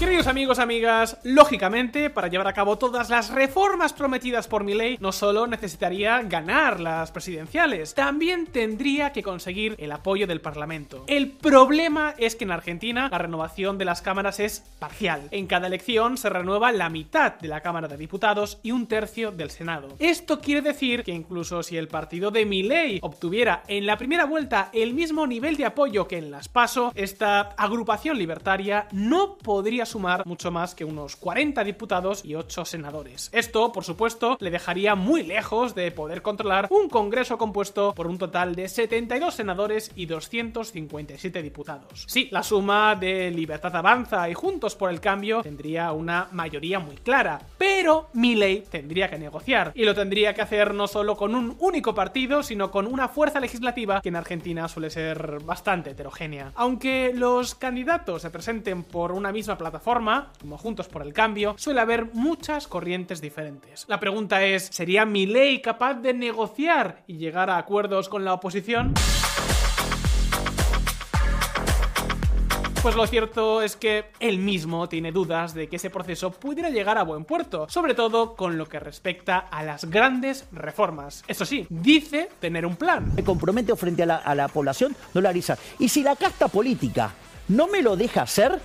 Queridos 0.00 0.28
amigos, 0.28 0.58
amigas, 0.58 1.18
lógicamente, 1.24 2.08
para 2.08 2.28
llevar 2.28 2.48
a 2.48 2.54
cabo 2.54 2.78
todas 2.78 3.10
las 3.10 3.28
reformas 3.28 3.92
prometidas 3.92 4.48
por 4.48 4.64
Milei, 4.64 4.96
no 4.98 5.12
solo 5.12 5.46
necesitaría 5.46 6.22
ganar 6.22 6.80
las 6.80 7.12
presidenciales, 7.12 7.94
también 7.94 8.46
tendría 8.46 9.12
que 9.12 9.22
conseguir 9.22 9.76
el 9.78 9.92
apoyo 9.92 10.26
del 10.26 10.40
Parlamento. 10.40 11.04
El 11.06 11.32
problema 11.32 12.14
es 12.16 12.34
que 12.34 12.44
en 12.44 12.50
Argentina 12.50 13.10
la 13.10 13.18
renovación 13.18 13.76
de 13.76 13.84
las 13.84 14.00
cámaras 14.00 14.40
es 14.40 14.60
parcial. 14.78 15.28
En 15.32 15.46
cada 15.46 15.66
elección 15.66 16.16
se 16.16 16.30
renueva 16.30 16.72
la 16.72 16.88
mitad 16.88 17.34
de 17.34 17.48
la 17.48 17.60
Cámara 17.60 17.86
de 17.86 17.98
Diputados 17.98 18.58
y 18.62 18.70
un 18.70 18.86
tercio 18.86 19.32
del 19.32 19.50
Senado. 19.50 19.88
Esto 19.98 20.40
quiere 20.40 20.62
decir 20.62 21.04
que 21.04 21.12
incluso 21.12 21.62
si 21.62 21.76
el 21.76 21.88
partido 21.88 22.30
de 22.30 22.46
Milei 22.46 23.00
obtuviera 23.02 23.64
en 23.68 23.84
la 23.84 23.98
primera 23.98 24.24
vuelta 24.24 24.70
el 24.72 24.94
mismo 24.94 25.26
nivel 25.26 25.58
de 25.58 25.66
apoyo 25.66 26.08
que 26.08 26.16
en 26.16 26.30
las 26.30 26.48
PASO, 26.48 26.90
esta 26.94 27.40
agrupación 27.58 28.16
libertaria 28.16 28.88
no 28.92 29.36
podría 29.36 29.84
sumar 29.90 30.24
mucho 30.26 30.50
más 30.50 30.74
que 30.74 30.84
unos 30.84 31.16
40 31.16 31.62
diputados 31.64 32.24
y 32.24 32.34
8 32.34 32.64
senadores. 32.64 33.28
Esto, 33.32 33.72
por 33.72 33.84
supuesto, 33.84 34.36
le 34.40 34.50
dejaría 34.50 34.94
muy 34.94 35.22
lejos 35.22 35.74
de 35.74 35.90
poder 35.90 36.22
controlar 36.22 36.68
un 36.70 36.88
Congreso 36.88 37.38
compuesto 37.38 37.92
por 37.94 38.06
un 38.06 38.18
total 38.18 38.54
de 38.54 38.68
72 38.68 39.34
senadores 39.34 39.90
y 39.94 40.06
257 40.06 41.42
diputados. 41.42 42.04
Sí, 42.06 42.28
la 42.30 42.42
suma 42.42 42.94
de 42.94 43.30
Libertad 43.30 43.74
Avanza 43.76 44.28
y 44.28 44.34
Juntos 44.34 44.74
por 44.76 44.90
el 44.90 45.00
Cambio 45.00 45.42
tendría 45.42 45.92
una 45.92 46.28
mayoría 46.32 46.78
muy 46.78 46.96
clara, 46.96 47.40
pero 47.58 47.79
Milley 48.12 48.62
tendría 48.70 49.08
que 49.08 49.18
negociar 49.18 49.72
y 49.74 49.84
lo 49.84 49.94
tendría 49.94 50.34
que 50.34 50.42
hacer 50.42 50.74
no 50.74 50.86
solo 50.86 51.16
con 51.16 51.34
un 51.34 51.56
único 51.60 51.94
partido, 51.94 52.42
sino 52.42 52.70
con 52.70 52.86
una 52.86 53.08
fuerza 53.08 53.40
legislativa 53.40 54.00
que 54.02 54.10
en 54.10 54.16
Argentina 54.16 54.68
suele 54.68 54.90
ser 54.90 55.40
bastante 55.44 55.90
heterogénea. 55.90 56.52
Aunque 56.56 57.12
los 57.14 57.54
candidatos 57.54 58.22
se 58.22 58.30
presenten 58.30 58.82
por 58.82 59.12
una 59.12 59.32
misma 59.32 59.56
plataforma, 59.56 60.30
como 60.40 60.58
Juntos 60.58 60.88
por 60.88 61.02
el 61.02 61.12
Cambio, 61.12 61.54
suele 61.56 61.80
haber 61.80 62.12
muchas 62.12 62.66
corrientes 62.66 63.20
diferentes. 63.20 63.86
La 63.88 63.98
pregunta 63.98 64.44
es, 64.44 64.68
¿sería 64.70 65.06
Milley 65.06 65.62
capaz 65.62 65.94
de 65.94 66.12
negociar 66.12 67.02
y 67.06 67.16
llegar 67.16 67.48
a 67.48 67.56
acuerdos 67.56 68.08
con 68.08 68.24
la 68.24 68.34
oposición? 68.34 68.94
Pues 72.82 72.96
lo 72.96 73.06
cierto 73.06 73.60
es 73.60 73.76
que 73.76 74.06
él 74.20 74.38
mismo 74.38 74.88
tiene 74.88 75.12
dudas 75.12 75.52
de 75.52 75.68
que 75.68 75.76
ese 75.76 75.90
proceso 75.90 76.30
pudiera 76.30 76.70
llegar 76.70 76.96
a 76.96 77.02
buen 77.02 77.26
puerto, 77.26 77.66
sobre 77.68 77.92
todo 77.92 78.34
con 78.34 78.56
lo 78.56 78.66
que 78.66 78.80
respecta 78.80 79.36
a 79.36 79.62
las 79.62 79.84
grandes 79.84 80.46
reformas. 80.50 81.22
Eso 81.28 81.44
sí, 81.44 81.66
dice 81.68 82.30
tener 82.40 82.64
un 82.64 82.76
plan. 82.76 83.12
Me 83.14 83.22
comprometo 83.22 83.76
frente 83.76 84.04
a 84.04 84.06
la, 84.06 84.34
la 84.34 84.48
población 84.48 84.96
dolarizar. 85.12 85.58
Y 85.78 85.90
si 85.90 86.02
la 86.02 86.16
casta 86.16 86.48
política 86.48 87.12
no 87.48 87.68
me 87.68 87.82
lo 87.82 87.96
deja 87.96 88.22
hacer, 88.22 88.58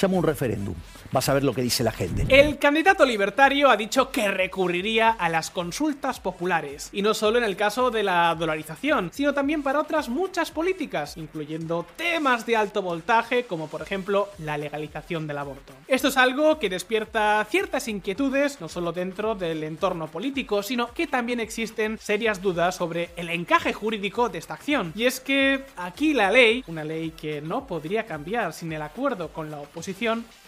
llamo 0.00 0.18
un 0.18 0.24
referéndum. 0.24 0.74
Vas 1.10 1.28
a 1.28 1.34
ver 1.34 1.44
lo 1.44 1.54
que 1.54 1.62
dice 1.62 1.82
la 1.82 1.92
gente. 1.92 2.26
El 2.28 2.58
candidato 2.58 3.06
libertario 3.06 3.70
ha 3.70 3.76
dicho 3.76 4.10
que 4.10 4.30
recurriría 4.30 5.10
a 5.10 5.28
las 5.28 5.50
consultas 5.50 6.20
populares, 6.20 6.90
y 6.92 7.02
no 7.02 7.14
solo 7.14 7.38
en 7.38 7.44
el 7.44 7.56
caso 7.56 7.90
de 7.90 8.02
la 8.02 8.34
dolarización, 8.34 9.10
sino 9.12 9.32
también 9.32 9.62
para 9.62 9.80
otras 9.80 10.08
muchas 10.08 10.50
políticas, 10.50 11.16
incluyendo 11.16 11.86
temas 11.96 12.44
de 12.44 12.56
alto 12.56 12.82
voltaje 12.82 13.44
como 13.44 13.68
por 13.68 13.82
ejemplo 13.82 14.28
la 14.38 14.58
legalización 14.58 15.26
del 15.26 15.38
aborto. 15.38 15.72
Esto 15.86 16.08
es 16.08 16.16
algo 16.16 16.58
que 16.58 16.68
despierta 16.68 17.46
ciertas 17.50 17.88
inquietudes, 17.88 18.60
no 18.60 18.68
solo 18.68 18.92
dentro 18.92 19.34
del 19.34 19.64
entorno 19.64 20.08
político, 20.08 20.62
sino 20.62 20.92
que 20.92 21.06
también 21.06 21.40
existen 21.40 21.98
serias 21.98 22.42
dudas 22.42 22.76
sobre 22.76 23.10
el 23.16 23.30
encaje 23.30 23.72
jurídico 23.72 24.28
de 24.28 24.38
esta 24.38 24.54
acción. 24.54 24.92
Y 24.94 25.06
es 25.06 25.20
que 25.20 25.64
aquí 25.76 26.12
la 26.12 26.30
ley, 26.30 26.64
una 26.66 26.84
ley 26.84 27.10
que 27.10 27.40
no 27.40 27.66
podría 27.66 28.04
cambiar 28.04 28.52
sin 28.52 28.72
el 28.72 28.82
acuerdo 28.82 29.28
con 29.28 29.50
la 29.50 29.58
oposición, 29.58 29.87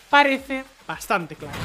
parece 0.08 0.64
bastante 0.86 1.36
clara. 1.36 1.58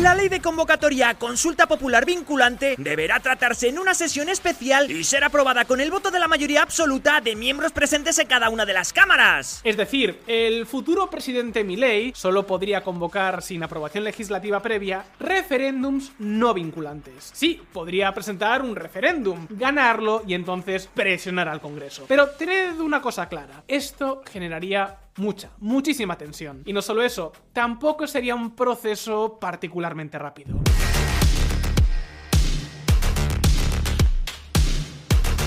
La 0.00 0.12
ley 0.12 0.28
de 0.28 0.40
convocatoria 0.40 1.10
a 1.10 1.14
consulta 1.14 1.68
popular 1.68 2.04
vinculante 2.04 2.74
deberá 2.76 3.20
tratarse 3.20 3.68
en 3.68 3.78
una 3.78 3.94
sesión 3.94 4.28
especial 4.28 4.90
y 4.90 5.04
ser 5.04 5.22
aprobada 5.22 5.66
con 5.66 5.80
el 5.80 5.92
voto 5.92 6.10
de 6.10 6.18
la 6.18 6.26
mayoría 6.26 6.62
absoluta 6.62 7.20
de 7.20 7.36
miembros 7.36 7.70
presentes 7.70 8.18
en 8.18 8.26
cada 8.26 8.48
una 8.48 8.66
de 8.66 8.72
las 8.72 8.92
cámaras. 8.92 9.60
Es 9.62 9.76
decir, 9.76 10.20
el 10.26 10.66
futuro 10.66 11.08
presidente 11.08 11.62
Milei 11.62 12.12
solo 12.14 12.44
podría 12.44 12.82
convocar 12.82 13.40
sin 13.40 13.62
aprobación 13.62 14.02
legislativa 14.02 14.60
previa 14.60 15.04
referéndums 15.20 16.12
no 16.18 16.54
vinculantes. 16.54 17.30
Sí, 17.32 17.62
podría 17.72 18.12
presentar 18.12 18.62
un 18.62 18.74
referéndum, 18.74 19.46
ganarlo 19.48 20.24
y 20.26 20.34
entonces 20.34 20.88
presionar 20.92 21.48
al 21.48 21.60
Congreso. 21.60 22.06
Pero 22.08 22.30
tened 22.30 22.80
una 22.80 23.00
cosa 23.00 23.28
clara, 23.28 23.62
esto 23.68 24.22
generaría 24.28 25.03
mucha, 25.16 25.50
muchísima 25.58 26.18
tensión. 26.18 26.62
Y 26.64 26.72
no 26.72 26.82
solo 26.82 27.02
eso, 27.02 27.32
tampoco 27.52 28.06
sería 28.06 28.34
un 28.34 28.54
proceso 28.54 29.38
particularmente 29.40 30.18
rápido. 30.18 30.58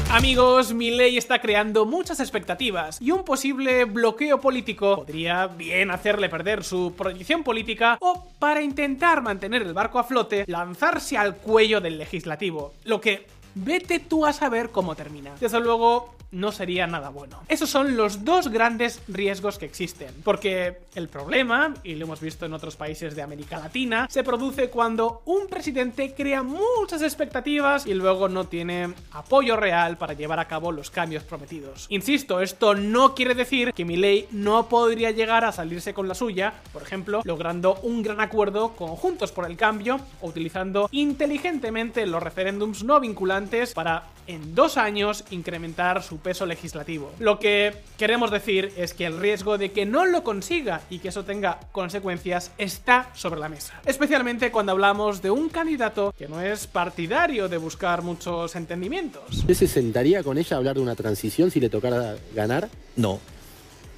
Amigos, 0.10 0.74
Milei 0.74 1.18
está 1.18 1.42
creando 1.42 1.86
muchas 1.86 2.22
expectativas 2.22 3.02
y 3.02 3.12
un 3.12 3.26
posible 3.26 3.84
bloqueo 3.84 4.40
político 4.40 4.96
podría 4.96 5.48
bien 5.48 5.92
hacerle 5.92 6.30
perder 6.30 6.64
su 6.64 6.94
proyección 6.98 7.44
política 7.44 7.98
o, 8.00 8.26
para 8.40 8.62
intentar 8.62 9.22
mantener 9.22 9.64
el 9.64 9.74
barco 9.74 10.00
a 10.00 10.06
flote, 10.06 10.46
lanzarse 10.48 11.18
al 11.18 11.36
cuello 11.36 11.82
del 11.82 11.98
legislativo. 11.98 12.74
Lo 12.86 13.02
que 13.02 13.28
vete 13.54 14.00
tú 14.00 14.26
a 14.26 14.32
saber 14.32 14.70
cómo 14.70 14.96
termina. 14.96 15.36
Desde 15.42 15.60
luego, 15.60 16.16
no 16.32 16.52
sería 16.52 16.88
nada 16.88 17.10
bueno. 17.10 17.44
Esos 17.48 17.70
son 17.70 17.96
los 17.96 18.26
dos 18.26 18.50
grandes 18.50 19.02
riesgos 19.08 19.58
que 19.58 19.66
existen. 19.66 20.14
Porque 20.24 20.80
el 20.96 21.08
problema, 21.10 21.74
y 21.84 21.96
lo 21.96 22.06
hemos 22.06 22.22
visto 22.22 22.46
en 22.46 22.54
otros 22.54 22.76
países 22.76 23.16
de 23.16 23.22
América 23.22 23.60
Latina, 23.60 24.08
se 24.10 24.24
produce 24.24 24.70
cuando 24.70 25.22
un 25.26 25.48
presidente 25.48 26.14
crea 26.14 26.44
muchas 26.44 27.02
expectativas 27.02 27.86
y 27.86 27.94
luego 27.94 28.30
no 28.30 28.46
tiene 28.46 28.94
apoyo 29.12 29.56
real 29.56 29.98
para 29.98 30.14
llevar 30.14 30.40
a 30.40 30.48
cabo 30.48 30.72
los 30.72 30.90
cambios 30.90 31.24
prometidos. 31.24 31.86
Insisto, 31.90 32.42
esto 32.42 32.76
no 32.76 33.16
quiere 33.16 33.36
decir 33.36 33.74
que 33.74 33.86
Milei 33.86 34.28
no 34.32 34.68
podría 34.68 35.12
llegar 35.12 35.46
a 35.46 35.52
salirse 35.52 35.94
con 35.94 36.08
la 36.08 36.16
suya, 36.16 36.54
por 36.74 36.82
ejemplo, 36.82 37.22
logrando 37.24 37.76
un 37.84 38.04
gran 38.04 38.20
acuerdo 38.20 38.76
con 38.76 38.90
Juntos 38.90 39.32
por 39.32 39.46
el 39.46 39.58
Cambio 39.58 40.00
o 40.22 40.28
utilizando 40.28 40.90
inteligentemente 40.92 42.06
los 42.06 42.22
referéndums 42.22 42.84
no 42.84 43.00
vinculantes 43.00 43.74
para 43.74 44.04
en 44.28 44.54
dos 44.56 44.78
años 44.78 45.24
incrementar 45.32 46.04
su 46.04 46.18
peso 46.18 46.46
legislativo. 46.46 47.12
Lo 47.20 47.40
que 47.40 47.74
queremos 47.98 48.32
decir 48.32 48.72
es 48.78 48.94
que 48.94 49.06
el 49.06 49.20
riesgo 49.20 49.58
de 49.58 49.72
que 49.72 49.86
no 49.86 50.06
lo 50.06 50.24
consiga 50.24 50.82
y 50.90 51.00
que 51.00 51.10
eso 51.10 51.24
tenga 51.26 51.60
consecuencias 51.72 52.52
está 52.58 53.10
sobre 53.16 53.40
la 53.40 53.50
mesa. 53.50 53.82
Especialmente 53.86 54.52
cuando 54.52 54.72
hablamos 54.74 55.22
de 55.22 55.32
un 55.32 55.50
candidato 55.50 56.14
que 56.18 56.28
no 56.28 56.42
es 56.42 56.68
partidario 56.68 57.50
de 57.50 57.58
buscar 57.58 58.02
muchos 58.02 58.56
entendimientos. 58.56 59.24
¿Usted 59.30 59.54
se 59.54 59.68
sentaría 59.68 60.24
con 60.24 60.38
ella 60.38 60.56
a 60.56 60.60
hablar 60.60 60.76
de 60.76 60.82
una 60.82 60.96
transición 60.96 61.52
si 61.52 61.60
le 61.60 61.70
tocara 61.70 62.16
ganar? 62.36 62.70
No, 62.96 63.20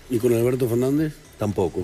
¿Y 0.10 0.18
con 0.18 0.34
Alberto 0.34 0.68
Fernández? 0.68 1.14
tampoco. 1.38 1.84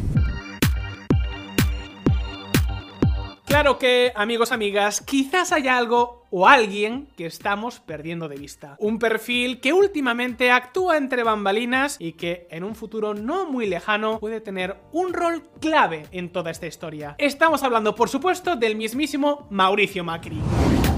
Claro 3.55 3.79
que, 3.79 4.11
amigos, 4.17 4.51
amigas, 4.51 4.99
quizás 4.99 5.53
haya 5.53 5.77
algo 5.77 6.25
o 6.29 6.45
alguien 6.45 7.07
que 7.15 7.25
estamos 7.25 7.79
perdiendo 7.79 8.27
de 8.27 8.35
vista. 8.35 8.75
Un 8.79 8.99
perfil 8.99 9.61
que 9.61 9.71
últimamente 9.71 10.51
actúa 10.51 10.97
entre 10.97 11.23
bambalinas 11.23 11.95
y 11.97 12.11
que 12.11 12.49
en 12.51 12.65
un 12.65 12.75
futuro 12.75 13.13
no 13.13 13.49
muy 13.49 13.65
lejano 13.65 14.19
puede 14.19 14.41
tener 14.41 14.75
un 14.91 15.13
rol 15.13 15.43
clave 15.61 16.05
en 16.11 16.33
toda 16.33 16.51
esta 16.51 16.67
historia. 16.67 17.15
Estamos 17.17 17.63
hablando, 17.63 17.95
por 17.95 18.09
supuesto, 18.09 18.57
del 18.57 18.75
mismísimo 18.75 19.47
Mauricio 19.49 20.03
Macri. 20.03 20.41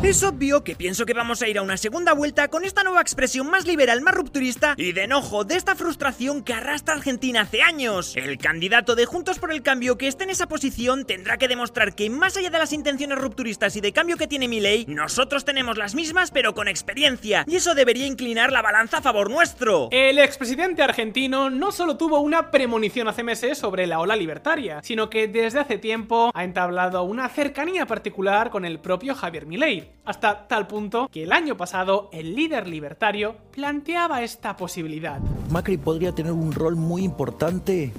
Es 0.03 0.23
obvio 0.23 0.63
que 0.63 0.75
pienso 0.75 1.05
que 1.05 1.13
vamos 1.13 1.41
a 1.41 1.49
ir 1.49 1.57
a 1.57 1.63
una 1.63 1.75
segunda 1.75 2.13
vuelta 2.13 2.47
con 2.47 2.63
esta 2.63 2.83
nueva 2.83 3.01
expresión 3.01 3.49
más 3.49 3.65
liberal, 3.65 4.01
más 4.01 4.13
rupturista 4.13 4.75
y 4.77 4.93
de 4.93 5.03
enojo 5.03 5.43
de 5.43 5.55
esta 5.55 5.75
frustración 5.75 6.43
que 6.43 6.53
arrastra 6.53 6.93
Argentina 6.93 7.41
hace 7.41 7.63
años. 7.63 8.15
El 8.15 8.37
candidato 8.37 8.95
de 8.95 9.05
Juntos 9.05 9.39
por 9.39 9.51
el 9.51 9.63
Cambio 9.63 9.97
que 9.97 10.07
esté 10.07 10.23
en 10.23 10.29
esa 10.29 10.47
posición 10.47 11.03
tendrá 11.03 11.37
que 11.37 11.47
demostrar 11.47 11.95
que 11.95 12.09
más 12.09 12.37
allá 12.37 12.51
de 12.51 12.59
las 12.59 12.73
intenciones 12.73 13.17
rupturistas 13.17 13.75
y 13.75 13.81
de 13.81 13.91
cambio 13.91 14.17
que 14.17 14.27
tiene 14.27 14.47
Milei, 14.47 14.85
nosotros 14.87 15.43
tenemos 15.43 15.77
las 15.77 15.95
mismas 15.95 16.31
pero 16.31 16.53
con 16.53 16.67
experiencia 16.67 17.43
y 17.47 17.55
eso 17.55 17.75
debería 17.75 18.05
inclinar 18.05 18.51
la 18.51 18.61
balanza 18.61 18.99
a 18.99 19.01
favor 19.01 19.29
nuestro. 19.29 19.89
El 19.91 20.19
expresidente 20.19 20.83
argentino 20.83 21.49
no 21.49 21.71
solo 21.71 21.97
tuvo 21.97 22.19
una 22.19 22.51
premonición 22.51 23.07
hace 23.07 23.23
meses 23.23 23.57
sobre 23.57 23.87
la 23.87 23.99
ola 23.99 24.15
libertaria, 24.15 24.79
sino 24.83 25.09
que 25.09 25.27
desde 25.27 25.59
hace 25.59 25.79
tiempo 25.79 26.31
ha 26.33 26.43
entablado 26.43 27.03
una 27.03 27.27
cercanía 27.29 27.87
particular 27.87 28.51
con 28.51 28.63
el 28.63 28.79
propio 28.79 29.13
Javier 29.15 29.47
Milei, 29.47 29.86
hasta 30.05 30.47
tal 30.47 30.67
punto 30.67 31.09
que 31.11 31.23
el 31.23 31.31
año 31.31 31.57
pasado 31.57 32.09
el 32.13 32.35
líder 32.35 32.67
libertario 32.67 33.35
planteaba 33.51 34.21
esta 34.23 34.55
posibilidad. 34.55 35.19
Macri 35.49 35.77
podría 35.77 36.13
tener 36.13 36.31
un 36.31 36.51
rol 36.51 36.75
muy 36.75 37.03
importante 37.03 37.91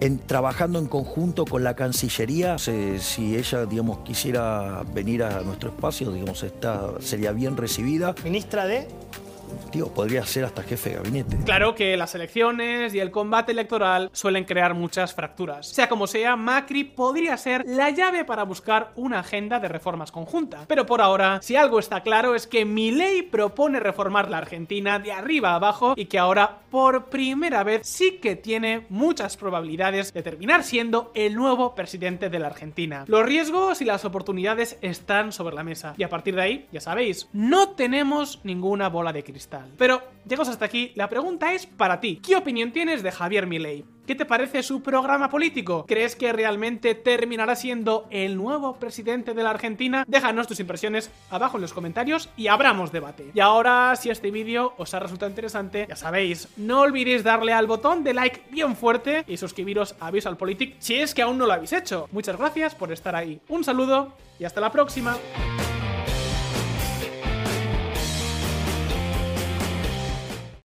en 0.00 0.18
trabajando 0.18 0.78
en 0.80 0.86
conjunto 0.86 1.44
con 1.44 1.62
la 1.62 1.74
Cancillería. 1.74 2.58
Si 2.58 3.36
ella, 3.36 3.66
digamos, 3.66 3.98
quisiera 3.98 4.82
venir 4.92 5.22
a 5.22 5.42
nuestro 5.42 5.70
espacio, 5.70 6.10
digamos, 6.10 6.42
está, 6.42 7.00
sería 7.00 7.32
bien 7.32 7.56
recibida. 7.56 8.14
Ministra 8.24 8.66
de... 8.66 8.88
Digo, 9.72 9.92
podría 9.92 10.24
ser 10.26 10.44
hasta 10.44 10.62
jefe 10.62 10.90
de 10.90 10.96
gabinete. 10.96 11.36
Claro 11.44 11.74
que 11.74 11.96
las 11.96 12.14
elecciones 12.14 12.94
y 12.94 13.00
el 13.00 13.10
combate 13.10 13.52
electoral 13.52 14.10
suelen 14.12 14.44
crear 14.44 14.74
muchas 14.74 15.14
fracturas. 15.14 15.66
Sea 15.66 15.88
como 15.88 16.06
sea, 16.06 16.36
Macri 16.36 16.84
podría 16.84 17.36
ser 17.36 17.64
la 17.66 17.90
llave 17.90 18.24
para 18.24 18.44
buscar 18.44 18.92
una 18.96 19.20
agenda 19.20 19.60
de 19.60 19.68
reformas 19.68 20.12
conjunta. 20.12 20.64
Pero 20.68 20.86
por 20.86 21.00
ahora, 21.00 21.40
si 21.42 21.56
algo 21.56 21.78
está 21.78 22.02
claro 22.02 22.34
es 22.34 22.46
que 22.46 22.64
Milei 22.64 23.22
propone 23.22 23.80
reformar 23.80 24.30
la 24.30 24.38
Argentina 24.38 24.98
de 24.98 25.12
arriba 25.12 25.52
a 25.52 25.56
abajo 25.56 25.94
y 25.96 26.06
que 26.06 26.18
ahora, 26.18 26.60
por 26.70 27.06
primera 27.06 27.62
vez, 27.64 27.82
sí 27.86 28.18
que 28.22 28.36
tiene 28.36 28.86
muchas 28.88 29.36
probabilidades 29.36 30.12
de 30.12 30.22
terminar 30.22 30.64
siendo 30.64 31.10
el 31.14 31.34
nuevo 31.34 31.74
presidente 31.74 32.28
de 32.28 32.38
la 32.38 32.48
Argentina. 32.48 33.04
Los 33.06 33.24
riesgos 33.24 33.80
y 33.80 33.84
las 33.84 34.04
oportunidades 34.04 34.78
están 34.82 35.32
sobre 35.32 35.54
la 35.54 35.64
mesa. 35.64 35.94
Y 35.96 36.02
a 36.02 36.08
partir 36.08 36.34
de 36.34 36.42
ahí, 36.42 36.66
ya 36.72 36.80
sabéis, 36.80 37.28
no 37.32 37.70
tenemos 37.70 38.40
ninguna 38.44 38.88
bola 38.88 39.12
de 39.12 39.24
cristal. 39.24 39.41
Pero, 39.78 40.02
llegados 40.24 40.48
hasta 40.48 40.64
aquí, 40.64 40.92
la 40.94 41.08
pregunta 41.08 41.52
es 41.52 41.66
para 41.66 42.00
ti. 42.00 42.20
¿Qué 42.24 42.36
opinión 42.36 42.72
tienes 42.72 43.02
de 43.02 43.12
Javier 43.12 43.46
Milei? 43.46 43.84
¿Qué 44.06 44.16
te 44.16 44.24
parece 44.24 44.64
su 44.64 44.82
programa 44.82 45.30
político? 45.30 45.86
¿Crees 45.86 46.16
que 46.16 46.32
realmente 46.32 46.96
terminará 46.96 47.54
siendo 47.54 48.08
el 48.10 48.36
nuevo 48.36 48.74
presidente 48.74 49.32
de 49.32 49.44
la 49.44 49.50
Argentina? 49.50 50.04
Déjanos 50.08 50.48
tus 50.48 50.58
impresiones 50.58 51.10
abajo 51.30 51.56
en 51.56 51.62
los 51.62 51.72
comentarios 51.72 52.28
y 52.36 52.48
abramos 52.48 52.90
debate. 52.90 53.30
Y 53.32 53.38
ahora, 53.38 53.94
si 53.94 54.10
este 54.10 54.32
vídeo 54.32 54.74
os 54.76 54.92
ha 54.94 54.98
resultado 54.98 55.30
interesante, 55.30 55.86
ya 55.88 55.94
sabéis, 55.94 56.48
no 56.56 56.80
olvidéis 56.80 57.22
darle 57.22 57.52
al 57.52 57.68
botón 57.68 58.02
de 58.02 58.12
like 58.12 58.42
bien 58.50 58.74
fuerte 58.74 59.24
y 59.28 59.36
suscribiros 59.36 59.94
a 60.00 60.10
VisualPolitik 60.10 60.76
si 60.80 60.96
es 60.96 61.14
que 61.14 61.22
aún 61.22 61.38
no 61.38 61.46
lo 61.46 61.52
habéis 61.52 61.72
hecho. 61.72 62.08
Muchas 62.10 62.36
gracias 62.36 62.74
por 62.74 62.92
estar 62.92 63.14
ahí. 63.14 63.40
Un 63.48 63.62
saludo 63.62 64.14
y 64.40 64.44
hasta 64.44 64.60
la 64.60 64.72
próxima. 64.72 65.16